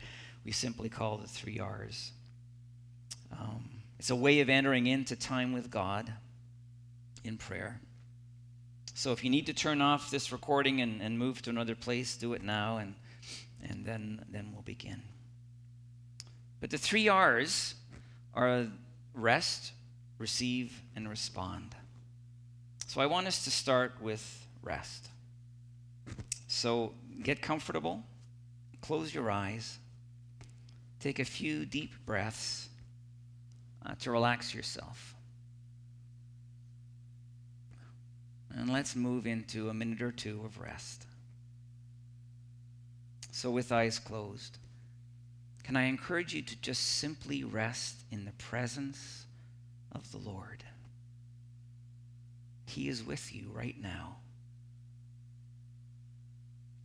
we 0.46 0.54
simply 0.54 0.88
call 0.88 1.18
the 1.18 1.28
three 1.28 1.60
R's. 1.60 2.14
Um, 3.38 3.70
it's 4.00 4.12
a 4.12 4.16
way 4.16 4.40
of 4.40 4.48
entering 4.48 4.88
into 4.88 5.14
time 5.18 5.52
with 5.52 5.70
God 5.70 6.14
in 7.26 7.36
prayer. 7.36 7.82
So 8.94 9.12
if 9.12 9.26
you 9.26 9.30
need 9.30 9.48
to 9.48 9.54
turn 9.54 9.82
off 9.82 10.10
this 10.10 10.32
recording 10.32 10.80
and, 10.80 11.02
and 11.02 11.20
move 11.20 11.42
to 11.42 11.50
another 11.50 11.76
place, 11.76 12.16
do 12.16 12.32
it 12.32 12.42
now, 12.42 12.78
and, 12.78 12.96
and 13.62 13.84
then, 13.84 14.24
then 14.32 14.52
we'll 14.54 14.62
begin. 14.62 15.02
But 16.62 16.70
the 16.70 16.78
three 16.78 17.10
R's 17.10 17.76
are 18.34 18.68
rest, 19.14 19.74
receive, 20.18 20.82
and 20.96 21.10
respond. 21.10 21.76
So 22.90 23.02
I 23.02 23.06
want 23.06 23.28
us 23.28 23.44
to 23.44 23.52
start 23.52 24.02
with 24.02 24.48
rest. 24.64 25.10
So 26.48 26.94
get 27.22 27.40
comfortable, 27.40 28.02
close 28.82 29.14
your 29.14 29.30
eyes, 29.30 29.78
take 31.00 31.20
a 31.20 31.24
few 31.24 31.68
deep 31.68 31.94
breaths 32.08 32.68
uh, 33.86 33.94
to 34.00 34.10
relax 34.10 34.56
yourself. 34.56 35.14
And 38.56 38.74
let's 38.74 38.96
move 38.96 39.28
into 39.28 39.70
a 39.70 39.74
minute 39.76 40.02
or 40.02 40.12
two 40.12 40.42
of 40.44 40.60
rest. 40.60 41.06
So, 43.30 43.52
with 43.52 43.72
eyes 43.72 44.00
closed, 44.00 44.58
can 45.64 45.76
I 45.76 45.84
encourage 45.84 46.34
you 46.34 46.42
to 46.42 46.56
just 46.60 46.82
simply 46.82 47.44
rest 47.44 47.98
in 48.12 48.26
the 48.26 48.32
presence 48.32 49.26
of 49.92 50.12
the 50.12 50.18
Lord? 50.18 50.64
He 52.70 52.88
is 52.88 53.04
with 53.04 53.34
you 53.34 53.50
right 53.52 53.76
now. 53.82 54.18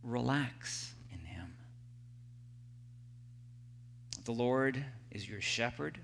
Relax 0.01 0.93
in 1.13 1.19
Him. 1.19 1.53
The 4.23 4.31
Lord 4.31 4.83
is 5.11 5.29
your 5.29 5.41
shepherd, 5.41 5.99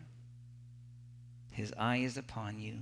His 1.50 1.74
eye 1.80 1.98
is 1.98 2.16
upon 2.16 2.60
you. 2.60 2.76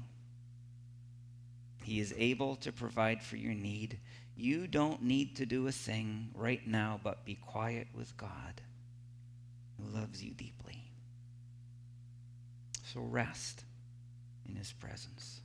He 1.83 2.01
is 2.01 2.13
able 2.17 2.57
to 2.57 2.73
provide 2.73 3.23
for 3.23 3.37
your 3.37 3.53
need. 3.53 3.97
You 4.35 4.67
don't 4.67 5.01
need 5.01 5.37
to 5.37 5.45
do 5.45 5.67
a 5.67 5.71
thing 5.71 6.29
right 6.35 6.67
now, 6.67 6.99
but 7.01 7.25
be 7.25 7.35
quiet 7.35 7.87
with 7.95 8.15
God 8.17 8.61
who 9.77 9.97
loves 9.97 10.21
you 10.21 10.31
deeply. 10.31 10.83
So 12.83 12.99
rest 12.99 13.63
in 14.47 14.57
his 14.57 14.73
presence. 14.73 15.39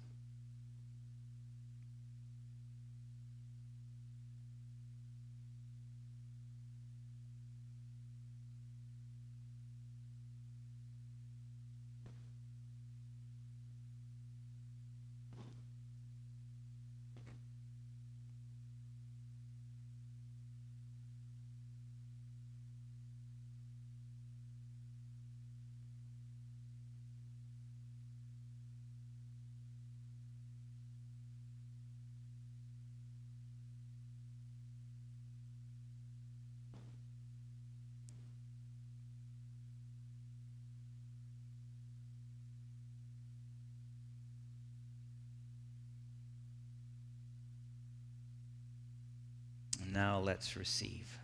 Now 49.95 50.19
let's 50.19 50.57
receive. 50.57 51.19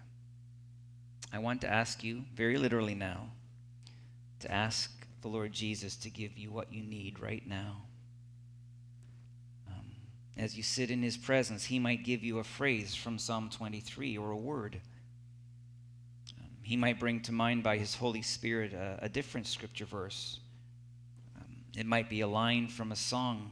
I 1.33 1.39
want 1.39 1.61
to 1.61 1.71
ask 1.71 2.03
you, 2.03 2.25
very 2.35 2.57
literally 2.57 2.95
now, 2.95 3.33
to 4.41 4.51
ask 4.51 4.91
the 5.21 5.29
Lord 5.29 5.53
Jesus 5.53 5.97
to 5.97 6.11
give 6.11 6.39
you 6.39 6.51
what 6.51 6.73
you 6.73 6.83
need 6.83 7.21
right 7.21 7.47
now. 7.47 7.83
Um, 9.69 9.85
as 10.39 10.57
you 10.57 10.63
sit 10.63 10.91
in 10.91 11.03
his 11.03 11.17
presence, 11.17 11.65
he 11.65 11.79
might 11.79 12.05
give 12.05 12.25
you 12.25 12.39
a 12.39 12.45
phrase 12.45 12.95
from 12.95 13.19
Psalm 13.19 13.51
23 13.51 14.17
or 14.17 14.31
a 14.31 14.37
word. 14.37 14.81
Um, 16.39 16.49
he 16.63 16.77
might 16.77 16.99
bring 16.99 17.21
to 17.23 17.33
mind 17.33 17.63
by 17.63 17.77
his 17.77 17.97
Holy 17.97 18.23
Spirit 18.23 18.73
a, 18.73 18.99
a 19.03 19.09
different 19.09 19.47
scripture 19.47 19.85
verse. 19.85 20.39
Um, 21.37 21.57
it 21.77 21.87
might 21.87 22.09
be 22.09 22.23
a 22.23 22.29
line 22.29 22.69
from 22.69 22.93
a 22.93 22.97
song 22.97 23.51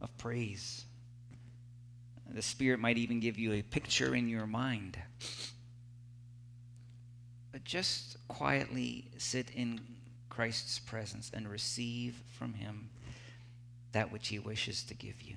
of 0.00 0.16
praise. 0.18 0.84
The 2.34 2.42
Spirit 2.42 2.80
might 2.80 2.96
even 2.96 3.20
give 3.20 3.38
you 3.38 3.52
a 3.52 3.62
picture 3.62 4.14
in 4.14 4.26
your 4.28 4.46
mind. 4.46 4.98
But 7.52 7.64
just 7.64 8.16
quietly 8.26 9.10
sit 9.18 9.50
in 9.54 9.80
Christ's 10.30 10.78
presence 10.78 11.30
and 11.34 11.46
receive 11.46 12.22
from 12.38 12.54
Him 12.54 12.88
that 13.92 14.10
which 14.10 14.28
He 14.28 14.38
wishes 14.38 14.82
to 14.84 14.94
give 14.94 15.20
you. 15.20 15.36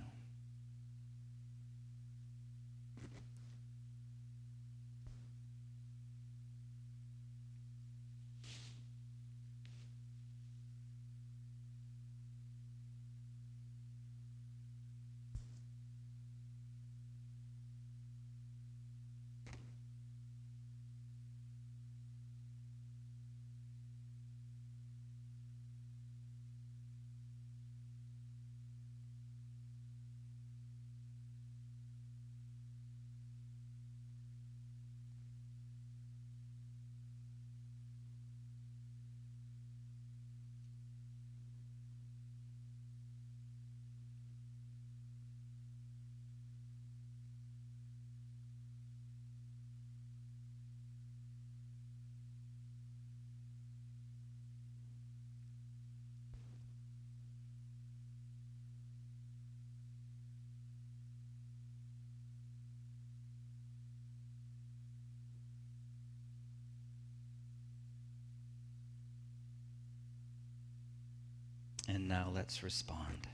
Now 72.07 72.29
let's 72.31 72.61
respond. 72.61 73.27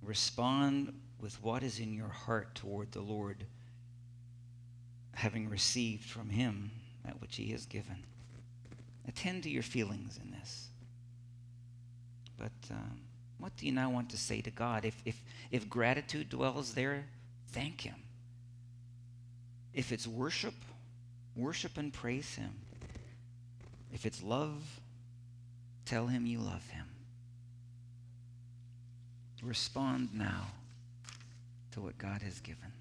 Respond 0.00 0.94
with 1.20 1.42
what 1.42 1.64
is 1.64 1.80
in 1.80 1.92
your 1.92 2.08
heart 2.08 2.54
toward 2.54 2.92
the 2.92 3.00
Lord, 3.00 3.44
having 5.14 5.48
received 5.48 6.04
from 6.04 6.30
Him 6.30 6.70
that 7.04 7.20
which 7.20 7.34
He 7.34 7.50
has 7.50 7.66
given. 7.66 8.04
Attend 9.08 9.42
to 9.42 9.50
your 9.50 9.64
feelings 9.64 10.20
in 10.22 10.30
this. 10.30 10.68
But 12.38 12.52
um, 12.70 13.00
what 13.38 13.56
do 13.56 13.66
you 13.66 13.72
now 13.72 13.90
want 13.90 14.10
to 14.10 14.16
say 14.16 14.40
to 14.42 14.50
God? 14.50 14.84
If, 14.84 15.02
if, 15.04 15.20
if 15.50 15.68
gratitude 15.68 16.28
dwells 16.28 16.74
there, 16.74 17.06
thank 17.48 17.80
Him. 17.80 17.96
If 19.74 19.90
it's 19.90 20.06
worship, 20.06 20.54
worship 21.34 21.76
and 21.76 21.92
praise 21.92 22.36
Him. 22.36 22.52
If 23.92 24.06
it's 24.06 24.22
love, 24.22 24.62
Tell 25.90 26.06
him 26.06 26.24
you 26.24 26.38
love 26.38 26.64
him. 26.68 26.79
Respond 29.42 30.10
now 30.12 30.48
to 31.72 31.80
what 31.80 31.96
God 31.98 32.22
has 32.22 32.40
given. 32.40 32.72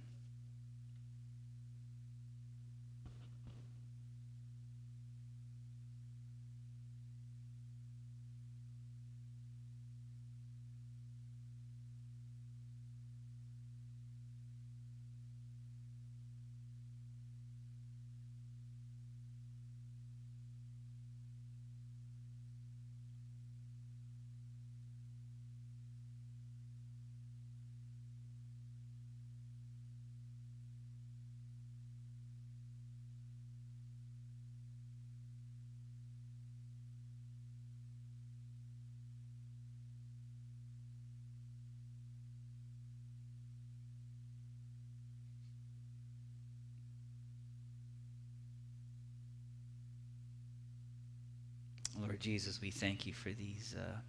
Lord 52.09 52.21
Jesus, 52.21 52.59
we 52.59 52.71
thank 52.71 53.05
you 53.05 53.13
for 53.13 53.29
these 53.29 53.75
uh, 53.77 53.99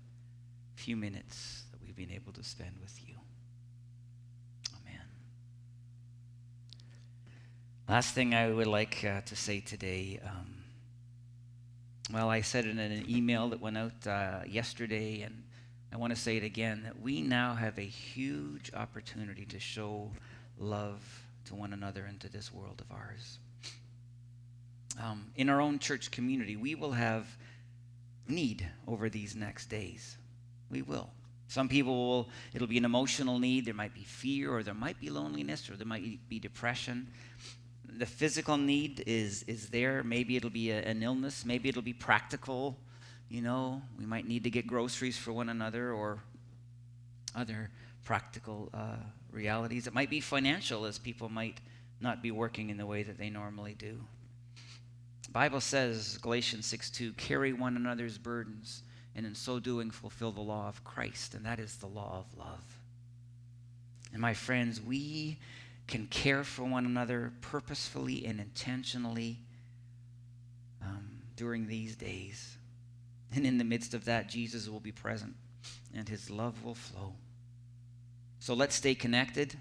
few 0.75 0.97
minutes 0.97 1.65
that 1.71 1.83
we've 1.83 1.95
been 1.95 2.11
able 2.11 2.33
to 2.33 2.43
spend 2.43 2.71
with 2.81 2.99
you. 3.07 3.15
Amen. 4.81 5.03
Last 7.87 8.15
thing 8.15 8.35
I 8.35 8.49
would 8.49 8.67
like 8.67 9.05
uh, 9.05 9.21
to 9.21 9.37
say 9.37 9.61
today. 9.61 10.19
Um, 10.25 10.63
well, 12.11 12.31
I 12.31 12.41
said 12.41 12.65
it 12.65 12.71
in 12.71 12.79
an 12.79 13.05
email 13.07 13.51
that 13.51 13.61
went 13.61 13.77
out 13.77 14.07
uh, 14.07 14.45
yesterday, 14.49 15.21
and 15.21 15.43
I 15.93 15.99
want 15.99 16.15
to 16.15 16.19
say 16.19 16.39
it 16.39 16.43
again 16.43 16.85
that 16.85 16.99
we 17.03 17.21
now 17.21 17.55
have 17.55 17.79
a 17.79 17.83
huge 17.83 18.73
opportunity 18.73 19.45
to 19.45 19.61
show 19.61 20.11
love 20.59 21.23
to 21.45 21.55
one 21.55 21.75
another 21.75 22.07
and 22.07 22.19
to 22.21 22.33
this 22.33 22.51
world 22.51 22.81
of 22.81 22.97
ours. 22.97 23.41
Um, 24.99 25.27
in 25.37 25.51
our 25.51 25.61
own 25.61 25.79
church 25.79 26.11
community, 26.11 26.57
we 26.57 26.75
will 26.75 26.93
have 26.93 27.27
need 28.31 28.67
over 28.87 29.09
these 29.09 29.35
next 29.35 29.67
days. 29.67 30.17
We 30.71 30.83
will. 30.83 31.11
Some 31.49 31.69
people 31.69 32.07
will, 32.07 32.29
it'll 32.55 32.69
be 32.69 32.79
an 32.79 32.85
emotional 32.85 33.39
need. 33.41 33.65
There 33.65 33.75
might 33.75 33.93
be 33.93 34.05
fear, 34.05 34.55
or 34.55 34.63
there 34.63 34.73
might 34.73 35.01
be 35.01 35.11
loneliness, 35.11 35.69
or 35.69 35.77
there 35.77 35.87
might 35.87 36.29
be 36.29 36.39
depression. 36.39 37.09
The 37.89 38.07
physical 38.07 38.57
need 38.57 39.03
is, 39.07 39.43
is 39.49 39.69
there. 39.69 40.05
Maybe 40.05 40.37
it'll 40.37 40.51
be 40.51 40.71
a, 40.71 40.81
an 40.83 41.03
illness. 41.03 41.45
Maybe 41.45 41.69
it'll 41.69 41.83
be 41.83 41.93
practical. 41.93 42.79
You 43.29 43.43
know, 43.43 43.83
we 43.99 44.07
might 44.07 44.29
need 44.29 44.45
to 44.45 44.51
get 44.51 44.67
groceries 44.67 45.19
for 45.19 45.33
one 45.33 45.49
another 45.49 45.93
or 45.93 46.21
other 47.35 47.71
practical 48.05 48.71
uh, 48.73 48.97
realities. 49.33 49.87
It 49.87 49.95
might 49.95 50.11
be 50.11 50.21
financial, 50.21 50.85
as 50.85 50.99
people 50.99 51.29
might 51.29 51.59
not 52.01 52.23
be 52.23 52.31
working 52.31 52.71
in 52.71 52.77
the 52.77 52.87
way 52.87 53.03
that 53.03 53.19
they 53.19 53.29
normally 53.29 53.75
do. 53.75 54.01
Bible 55.33 55.61
says, 55.61 56.19
Galatians 56.19 56.67
6 56.67 56.91
2, 56.91 57.13
carry 57.13 57.53
one 57.53 57.77
another's 57.77 58.19
burdens, 58.19 58.83
and 59.15 59.25
in 59.25 59.35
so 59.35 59.59
doing, 59.61 59.91
fulfill 59.91 60.33
the 60.33 60.41
law 60.41 60.69
of 60.69 60.83
Christ, 60.85 61.35
and 61.35 61.45
that 61.47 61.61
is 61.61 61.77
the 61.77 61.87
law 61.87 62.25
of 62.25 62.39
love. 62.39 62.79
And 64.13 64.21
my 64.21 64.35
friends, 64.35 64.81
we 64.81 65.39
can 65.87 66.07
care 66.07 66.45
for 66.45 66.65
one 66.65 66.87
another 66.87 67.33
purposefully 67.41 68.25
and 68.27 68.41
intentionally 68.41 69.39
um, 70.83 71.23
during 71.37 71.67
these 71.67 71.97
days. 71.97 72.57
And 73.35 73.47
in 73.47 73.59
the 73.59 73.65
midst 73.65 73.95
of 73.95 74.05
that, 74.07 74.29
Jesus 74.29 74.69
will 74.69 74.81
be 74.81 74.93
present 74.93 75.35
and 75.95 76.09
his 76.09 76.31
love 76.31 76.65
will 76.65 76.75
flow. 76.75 77.15
So 78.39 78.55
let's 78.55 78.75
stay 78.75 78.95
connected 78.95 79.57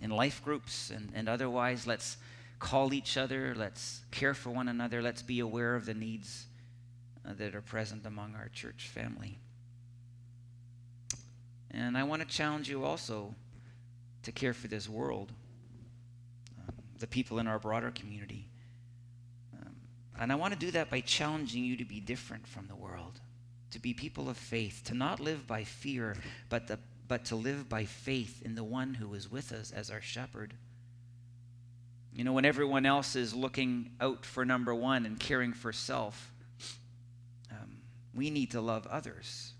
in 0.00 0.10
life 0.10 0.42
groups 0.42 0.90
and, 0.90 1.10
and 1.14 1.28
otherwise. 1.28 1.86
Let's 1.86 2.16
call 2.58 2.94
each 2.94 3.16
other, 3.16 3.54
let's 3.56 4.02
care 4.10 4.34
for 4.34 4.50
one 4.50 4.68
another, 4.68 5.02
let's 5.02 5.22
be 5.22 5.40
aware 5.40 5.74
of 5.74 5.86
the 5.86 5.94
needs 5.94 6.46
uh, 7.26 7.32
that 7.34 7.54
are 7.54 7.60
present 7.60 8.06
among 8.06 8.34
our 8.34 8.48
church 8.48 8.88
family. 8.92 9.38
And 11.70 11.98
I 11.98 12.04
want 12.04 12.22
to 12.22 12.28
challenge 12.28 12.68
you 12.68 12.84
also 12.84 13.34
to 14.22 14.32
care 14.32 14.54
for 14.54 14.68
this 14.68 14.88
world. 14.88 15.32
Um, 16.66 16.74
the 16.98 17.06
people 17.06 17.38
in 17.38 17.46
our 17.46 17.58
broader 17.58 17.90
community. 17.90 18.48
Um, 19.60 19.74
and 20.18 20.32
I 20.32 20.36
want 20.36 20.54
to 20.54 20.58
do 20.58 20.70
that 20.72 20.90
by 20.90 21.00
challenging 21.00 21.64
you 21.64 21.76
to 21.76 21.84
be 21.84 22.00
different 22.00 22.46
from 22.46 22.66
the 22.66 22.76
world, 22.76 23.20
to 23.72 23.78
be 23.78 23.92
people 23.92 24.28
of 24.30 24.36
faith, 24.36 24.82
to 24.86 24.94
not 24.94 25.20
live 25.20 25.46
by 25.46 25.64
fear, 25.64 26.16
but, 26.48 26.66
the, 26.66 26.78
but 27.06 27.26
to 27.26 27.36
live 27.36 27.68
by 27.68 27.84
faith 27.84 28.42
in 28.42 28.54
the 28.54 28.64
one 28.64 28.94
who 28.94 29.12
is 29.14 29.30
with 29.30 29.52
us 29.52 29.70
as 29.70 29.90
our 29.90 30.00
shepherd. 30.00 30.54
You 32.16 32.24
know, 32.24 32.32
when 32.32 32.46
everyone 32.46 32.86
else 32.86 33.14
is 33.14 33.34
looking 33.34 33.90
out 34.00 34.24
for 34.24 34.46
number 34.46 34.74
one 34.74 35.04
and 35.04 35.20
caring 35.20 35.52
for 35.52 35.70
self, 35.70 36.32
um, 37.52 37.76
we 38.14 38.30
need 38.30 38.52
to 38.52 38.62
love 38.62 38.86
others. 38.86 39.52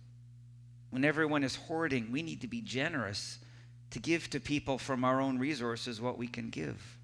When 0.89 1.05
everyone 1.05 1.45
is 1.45 1.57
hoarding, 1.57 2.11
we 2.11 2.23
need 2.23 2.41
to 2.41 2.47
be 2.47 2.63
generous 2.63 3.41
to 3.91 3.99
give 3.99 4.31
to 4.31 4.41
people 4.41 4.79
from 4.79 5.05
our 5.05 5.21
own 5.21 5.39
resources 5.39 6.01
what 6.01 6.17
we 6.17 6.27
can 6.27 6.49
give. 6.49 6.97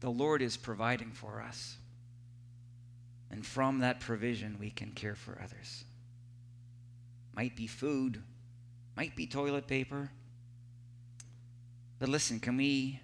The 0.00 0.10
Lord 0.10 0.42
is 0.42 0.58
providing 0.58 1.12
for 1.12 1.40
us. 1.40 1.78
And 3.30 3.46
from 3.46 3.78
that 3.78 4.00
provision, 4.00 4.58
we 4.60 4.68
can 4.68 4.90
care 4.90 5.14
for 5.14 5.40
others. 5.42 5.84
Might 7.34 7.56
be 7.56 7.66
food, 7.66 8.22
might 8.98 9.16
be 9.16 9.26
toilet 9.26 9.66
paper. 9.66 10.10
But 11.98 12.08
listen, 12.08 12.40
can 12.40 12.56
we 12.56 13.00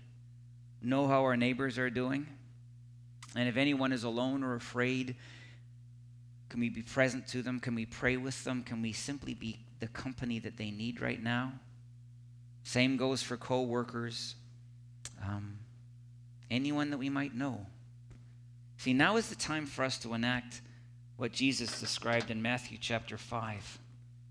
know 0.83 1.07
how 1.07 1.23
our 1.23 1.37
neighbors 1.37 1.79
are 1.79 1.91
doing? 1.91 2.27
And 3.37 3.49
if 3.49 3.57
anyone 3.57 3.93
is 3.93 4.05
alone 4.05 4.43
or 4.43 4.55
afraid, 4.55 5.15
can 6.49 6.61
we 6.61 6.69
be 6.69 6.83
present 6.83 7.29
to 7.29 7.43
them? 7.43 7.61
Can 7.61 7.75
we 7.75 7.87
pray 7.87 8.17
with 8.17 8.43
them? 8.45 8.63
Can 8.63 8.83
we 8.83 8.93
simply 8.93 9.35
be 9.35 9.61
the 9.79 9.87
company 9.89 10.39
that 10.41 10.57
they 10.57 10.71
need 10.71 11.01
right 11.01 11.23
now? 11.23 11.53
Same 12.65 12.97
goes 12.97 13.23
for 13.23 13.37
co 13.37 13.63
workers, 13.63 14.35
um, 15.25 15.59
anyone 16.51 16.91
that 16.91 16.99
we 16.99 17.09
might 17.09 17.35
know. 17.35 17.67
See, 18.79 18.93
now 18.93 19.17
is 19.17 19.29
the 19.29 19.37
time 19.37 19.67
for 19.67 19.85
us 19.85 19.99
to 19.99 20.15
enact 20.15 20.61
what 21.17 21.33
Jesus 21.33 21.79
described 21.81 22.31
in 22.31 22.41
Matthew 22.41 22.79
chapter 22.81 23.19
5, 23.19 23.79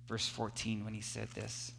verse 0.08 0.28
14, 0.28 0.84
when 0.84 0.94
he 0.94 1.02
said 1.02 1.30
this 1.32 1.72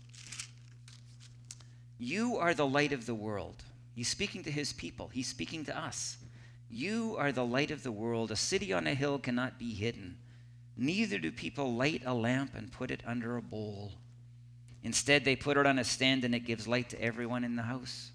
You 2.03 2.39
are 2.39 2.55
the 2.55 2.67
light 2.67 2.95
of 2.95 3.05
the 3.05 3.15
world. 3.15 3.63
He's 3.95 4.09
speaking 4.09 4.43
to 4.45 4.51
his 4.51 4.73
people, 4.73 5.11
he's 5.13 5.29
speaking 5.29 5.67
to 5.67 5.79
us. 5.79 6.17
You 6.71 7.15
are 7.19 7.31
the 7.31 7.45
light 7.45 7.71
of 7.71 7.83
the 7.83 7.93
world. 7.93 8.31
A 8.31 8.37
city 8.37 8.73
on 8.73 8.87
a 8.87 8.95
hill 8.95 9.19
cannot 9.19 9.59
be 9.59 9.75
hidden. 9.75 10.17
Neither 10.79 11.19
do 11.19 11.31
people 11.31 11.75
light 11.75 12.03
a 12.07 12.15
lamp 12.15 12.55
and 12.55 12.73
put 12.73 12.91
it 12.91 13.03
under 13.05 13.37
a 13.37 13.43
bowl. 13.43 13.93
Instead, 14.83 15.25
they 15.25 15.37
put 15.37 15.59
it 15.59 15.67
on 15.67 15.79
a 15.79 15.85
stand 15.85 16.25
and 16.25 16.35
it 16.35 16.47
gives 16.47 16.67
light 16.67 16.89
to 16.91 17.03
everyone 17.03 17.45
in 17.45 17.57
the 17.57 17.63
house. 17.63 18.13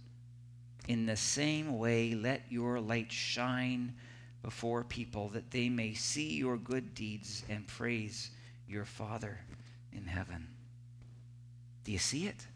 In 0.88 1.06
the 1.06 1.18
same 1.18 1.78
way, 1.78 2.16
let 2.16 2.44
your 2.50 2.80
light 2.80 3.12
shine 3.12 3.94
before 4.42 4.84
people 4.84 5.30
that 5.30 5.52
they 5.52 5.70
may 5.70 5.94
see 5.94 6.38
your 6.38 6.58
good 6.58 6.96
deeds 6.96 7.44
and 7.50 7.68
praise 7.68 8.32
your 8.68 8.86
Father 8.86 9.42
in 9.92 10.06
heaven. 10.06 10.48
Do 11.84 11.92
you 11.92 12.00
see 12.00 12.26
it? 12.26 12.48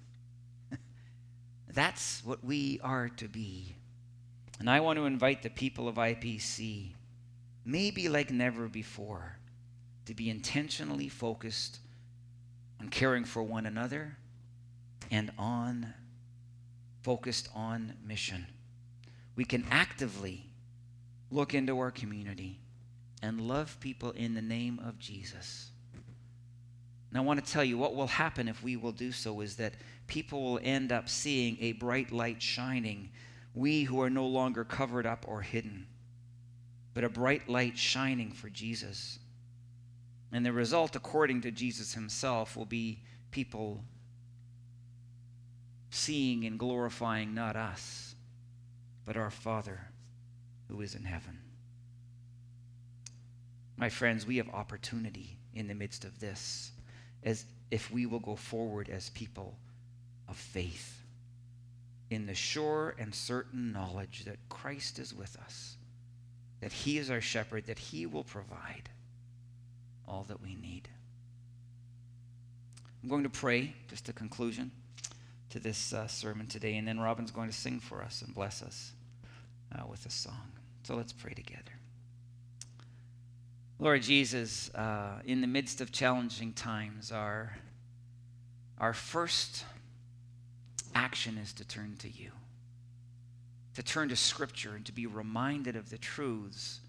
That's 1.79 2.21
what 2.25 2.43
we 2.43 2.81
are 2.83 3.07
to 3.07 3.29
be. 3.29 3.73
And 4.59 4.69
I 4.69 4.81
want 4.81 4.99
to 4.99 5.05
invite 5.05 5.43
the 5.43 5.49
people 5.49 5.87
of 5.87 5.95
IPC, 5.95 6.89
maybe 7.63 8.09
like 8.09 8.31
never 8.31 8.67
before 8.67 9.37
to 10.05 10.13
be 10.13 10.29
intentionally 10.29 11.07
focused 11.07 11.79
on 12.81 12.89
caring 12.89 13.23
for 13.23 13.41
one 13.41 13.65
another 13.65 14.17
and 15.09 15.31
on 15.37 15.93
focused 17.01 17.47
on 17.55 17.93
mission. 18.05 18.45
We 19.37 19.45
can 19.45 19.65
actively 19.71 20.47
look 21.31 21.53
into 21.53 21.79
our 21.79 21.91
community 21.91 22.59
and 23.21 23.39
love 23.39 23.79
people 23.79 24.11
in 24.11 24.33
the 24.33 24.41
name 24.41 24.81
of 24.85 24.99
Jesus. 24.99 25.69
And 27.09 27.17
I 27.17 27.21
want 27.21 27.43
to 27.43 27.51
tell 27.51 27.63
you 27.63 27.77
what 27.77 27.95
will 27.95 28.07
happen 28.07 28.47
if 28.47 28.61
we 28.61 28.75
will 28.75 28.91
do 28.91 29.11
so 29.11 29.41
is 29.41 29.55
that 29.55 29.73
people 30.07 30.43
will 30.43 30.59
end 30.61 30.91
up 30.91 31.09
seeing 31.09 31.57
a 31.59 31.71
bright 31.73 32.11
light 32.11 32.41
shining, 32.41 33.09
we 33.55 33.83
who 33.83 34.01
are 34.01 34.09
no 34.09 34.27
longer 34.27 34.63
covered 34.63 35.05
up 35.05 35.25
or 35.27 35.41
hidden, 35.41 35.87
but 36.93 37.03
a 37.03 37.09
bright 37.09 37.49
light 37.49 37.77
shining 37.77 38.31
for 38.31 38.49
Jesus. 38.49 39.19
And 40.31 40.45
the 40.45 40.53
result, 40.53 40.95
according 40.95 41.41
to 41.41 41.51
Jesus 41.51 41.93
himself, 41.93 42.55
will 42.55 42.65
be 42.65 43.01
people 43.31 43.83
seeing 45.89 46.45
and 46.45 46.59
glorifying 46.59 47.33
not 47.33 47.55
us, 47.55 48.13
but 49.05 49.17
our 49.17 49.31
Father 49.31 49.89
who 50.67 50.81
is 50.81 50.93
in 50.93 51.03
heaven. 51.03 51.39
My 53.75 53.89
friends, 53.89 54.27
we 54.27 54.37
have 54.37 54.49
opportunity 54.49 55.39
in 55.55 55.67
the 55.67 55.73
midst 55.73 56.05
of 56.05 56.19
this 56.19 56.71
as 57.23 57.45
if 57.71 57.91
we 57.91 58.05
will 58.05 58.19
go 58.19 58.35
forward 58.35 58.89
as 58.89 59.09
people 59.09 59.55
of 60.27 60.37
faith 60.37 61.01
in 62.09 62.25
the 62.25 62.33
sure 62.33 62.95
and 62.97 63.13
certain 63.13 63.71
knowledge 63.71 64.23
that 64.25 64.37
Christ 64.49 64.97
is 64.99 65.13
with 65.13 65.37
us, 65.37 65.75
that 66.61 66.71
he 66.71 66.97
is 66.97 67.09
our 67.09 67.21
shepherd, 67.21 67.65
that 67.67 67.79
he 67.79 68.05
will 68.05 68.23
provide 68.23 68.89
all 70.07 70.25
that 70.27 70.41
we 70.41 70.55
need. 70.55 70.89
I'm 73.03 73.09
going 73.09 73.23
to 73.23 73.29
pray, 73.29 73.73
just 73.87 74.09
a 74.09 74.13
conclusion 74.13 74.71
to 75.51 75.59
this 75.59 75.93
uh, 75.93 76.07
sermon 76.07 76.47
today, 76.47 76.75
and 76.77 76.87
then 76.87 76.99
Robin's 76.99 77.31
going 77.31 77.49
to 77.49 77.55
sing 77.55 77.79
for 77.79 78.01
us 78.01 78.21
and 78.21 78.33
bless 78.33 78.61
us 78.61 78.91
uh, 79.73 79.85
with 79.87 80.05
a 80.05 80.11
song. 80.11 80.51
So 80.83 80.95
let's 80.95 81.13
pray 81.13 81.33
together. 81.33 81.78
Lord 83.81 84.01
Jesus, 84.01 84.69
uh, 84.75 85.21
in 85.23 85.39
the 85.39 85.47
midst 85.47 85.79
of 85.79 85.89
challenging 85.93 86.51
times, 86.51 87.13
our, 87.13 87.57
our 88.77 88.93
first 88.93 89.63
action 90.93 91.37
is 91.37 91.53
to 91.53 91.65
turn 91.65 91.95
to 91.99 92.09
you, 92.09 92.31
to 93.75 93.81
turn 93.81 94.09
to 94.09 94.17
Scripture 94.17 94.75
and 94.75 94.85
to 94.85 94.91
be 94.91 95.05
reminded 95.05 95.77
of 95.77 95.89
the 95.89 95.97
truths 95.97 96.81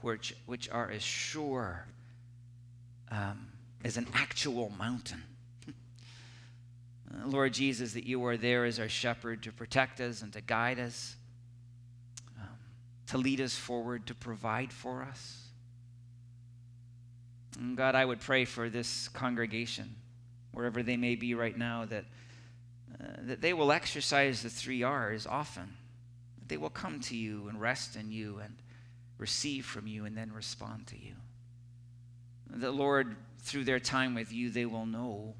which, 0.00 0.34
which 0.46 0.68
are 0.68 0.90
as 0.90 1.02
sure 1.02 1.86
um, 3.12 3.46
as 3.84 3.96
an 3.96 4.08
actual 4.12 4.72
mountain. 4.76 5.22
Lord 7.24 7.54
Jesus, 7.54 7.92
that 7.92 8.04
you 8.04 8.26
are 8.26 8.36
there 8.36 8.64
as 8.64 8.80
our 8.80 8.88
shepherd 8.88 9.44
to 9.44 9.52
protect 9.52 10.00
us 10.00 10.22
and 10.22 10.32
to 10.32 10.40
guide 10.40 10.80
us, 10.80 11.14
um, 12.40 12.48
to 13.06 13.18
lead 13.18 13.40
us 13.40 13.54
forward, 13.54 14.06
to 14.06 14.14
provide 14.16 14.72
for 14.72 15.04
us. 15.04 15.51
And 17.58 17.76
God, 17.76 17.94
I 17.94 18.04
would 18.04 18.20
pray 18.20 18.44
for 18.44 18.68
this 18.68 19.08
congregation, 19.08 19.94
wherever 20.52 20.82
they 20.82 20.96
may 20.96 21.14
be 21.14 21.34
right 21.34 21.56
now, 21.56 21.84
that, 21.86 22.04
uh, 23.00 23.06
that 23.22 23.40
they 23.40 23.52
will 23.52 23.72
exercise 23.72 24.42
the 24.42 24.50
three 24.50 24.82
R's 24.82 25.26
often. 25.26 25.76
That 26.38 26.48
they 26.48 26.56
will 26.56 26.70
come 26.70 27.00
to 27.00 27.16
you 27.16 27.48
and 27.48 27.60
rest 27.60 27.96
in 27.96 28.10
you 28.10 28.38
and 28.42 28.56
receive 29.18 29.66
from 29.66 29.86
you 29.86 30.04
and 30.04 30.16
then 30.16 30.32
respond 30.32 30.86
to 30.88 30.98
you. 30.98 31.14
That, 32.50 32.72
Lord, 32.72 33.16
through 33.38 33.64
their 33.64 33.80
time 33.80 34.14
with 34.14 34.32
you, 34.32 34.50
they 34.50 34.66
will 34.66 34.86
know 34.86 35.34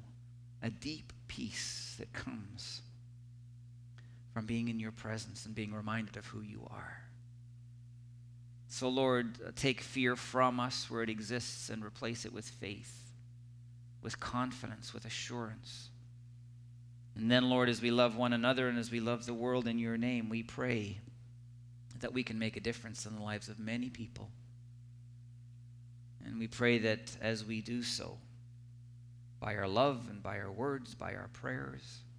a 0.61 0.69
deep 0.69 1.13
peace 1.27 1.95
that 1.99 2.13
comes 2.13 2.81
from 4.33 4.45
being 4.45 4.67
in 4.67 4.79
your 4.79 4.91
presence 4.91 5.45
and 5.45 5.53
being 5.53 5.73
reminded 5.73 6.17
of 6.17 6.25
who 6.25 6.41
you 6.41 6.67
are. 6.71 7.02
So, 8.73 8.89
Lord, 8.89 9.55
take 9.55 9.81
fear 9.81 10.15
from 10.15 10.59
us 10.59 10.89
where 10.89 11.03
it 11.03 11.09
exists 11.09 11.69
and 11.69 11.85
replace 11.85 12.25
it 12.25 12.33
with 12.33 12.49
faith, 12.49 13.11
with 14.01 14.19
confidence, 14.19 14.95
with 14.95 15.05
assurance. 15.05 15.91
And 17.15 17.29
then, 17.29 17.51
Lord, 17.51 17.69
as 17.69 17.83
we 17.83 17.91
love 17.91 18.15
one 18.15 18.33
another 18.33 18.67
and 18.67 18.79
as 18.79 18.89
we 18.89 18.99
love 18.99 19.27
the 19.27 19.33
world 19.35 19.67
in 19.67 19.77
your 19.77 19.95
name, 19.95 20.27
we 20.27 20.41
pray 20.41 21.01
that 21.99 22.13
we 22.13 22.23
can 22.23 22.39
make 22.39 22.57
a 22.57 22.59
difference 22.59 23.05
in 23.05 23.13
the 23.13 23.21
lives 23.21 23.47
of 23.47 23.59
many 23.59 23.91
people. 23.91 24.31
And 26.25 26.39
we 26.39 26.47
pray 26.47 26.79
that 26.79 27.15
as 27.21 27.45
we 27.45 27.61
do 27.61 27.83
so, 27.83 28.17
by 29.39 29.55
our 29.55 29.67
love 29.67 30.07
and 30.09 30.23
by 30.23 30.39
our 30.39 30.51
words, 30.51 30.95
by 30.95 31.13
our 31.13 31.29
prayers, 31.31 31.99
uh, 32.09 32.12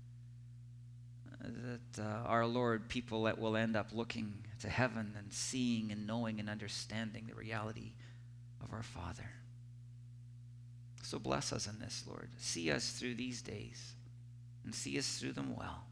that 1.45 2.03
uh, 2.03 2.27
our 2.27 2.47
Lord, 2.47 2.89
people 2.89 3.25
that 3.25 3.39
will 3.39 3.57
end 3.57 3.77
up 3.77 3.89
looking 3.93 4.45
to 4.61 4.69
heaven 4.69 5.15
and 5.19 5.33
seeing 5.33 5.93
and 5.93 6.07
knowing 6.07 6.41
and 6.41 6.49
understanding 6.49 7.27
the 7.29 7.35
reality 7.35 7.93
of 8.63 8.73
our 8.73 8.83
Father. 8.83 9.31
So 11.03 11.19
bless 11.19 11.53
us 11.53 11.67
in 11.67 11.79
this, 11.79 12.05
Lord. 12.09 12.31
See 12.39 12.71
us 12.71 12.91
through 12.91 13.17
these 13.17 13.43
days 13.43 13.93
and 14.65 14.75
see 14.75 14.99
us 14.99 15.19
through 15.19 15.33
them 15.33 15.55
well. 15.55 15.85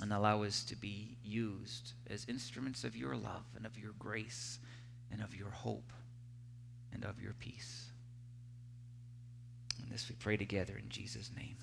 And 0.00 0.12
allow 0.12 0.42
us 0.42 0.64
to 0.64 0.76
be 0.76 1.16
used 1.24 1.92
as 2.10 2.26
instruments 2.28 2.82
of 2.82 2.96
your 2.96 3.14
love 3.14 3.44
and 3.56 3.64
of 3.64 3.78
your 3.78 3.92
grace 3.98 4.58
and 5.12 5.22
of 5.22 5.36
your 5.36 5.50
hope 5.50 5.92
and 6.92 7.04
of 7.04 7.22
your 7.22 7.34
peace. 7.34 7.86
And 9.80 9.92
this 9.92 10.08
we 10.08 10.16
pray 10.16 10.36
together 10.36 10.76
in 10.76 10.88
Jesus' 10.88 11.30
name. 11.36 11.56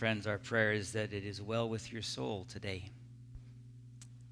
Friends, 0.00 0.26
our 0.26 0.38
prayer 0.38 0.72
is 0.72 0.92
that 0.92 1.12
it 1.12 1.26
is 1.26 1.42
well 1.42 1.68
with 1.68 1.92
your 1.92 2.00
soul 2.00 2.46
today. 2.48 2.88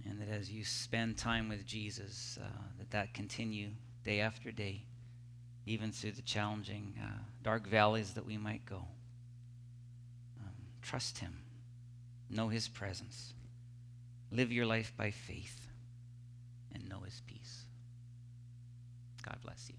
And 0.09 0.18
that 0.18 0.31
as 0.31 0.50
you 0.50 0.64
spend 0.64 1.18
time 1.18 1.46
with 1.50 1.66
Jesus, 1.66 2.38
uh, 2.42 2.48
that 2.78 2.90
that 2.92 3.12
continue 3.12 3.68
day 4.02 4.20
after 4.20 4.50
day, 4.50 4.87
even 5.66 5.92
through 5.92 6.12
the 6.12 6.22
challenging, 6.22 6.94
uh, 6.98 7.18
dark 7.42 7.66
valleys 7.66 8.14
that 8.14 8.24
we 8.24 8.38
might 8.38 8.64
go. 8.64 8.87
Um, 10.40 10.54
trust 10.81 11.18
Him. 11.18 11.37
Know 12.31 12.48
His 12.48 12.66
presence. 12.66 13.35
Live 14.33 14.50
your 14.50 14.64
life 14.64 14.94
by 14.96 15.11
faith 15.11 15.66
and 16.72 16.88
know 16.88 17.00
His 17.00 17.20
peace. 17.26 17.66
God 19.22 19.37
bless 19.44 19.68
you. 19.68 19.74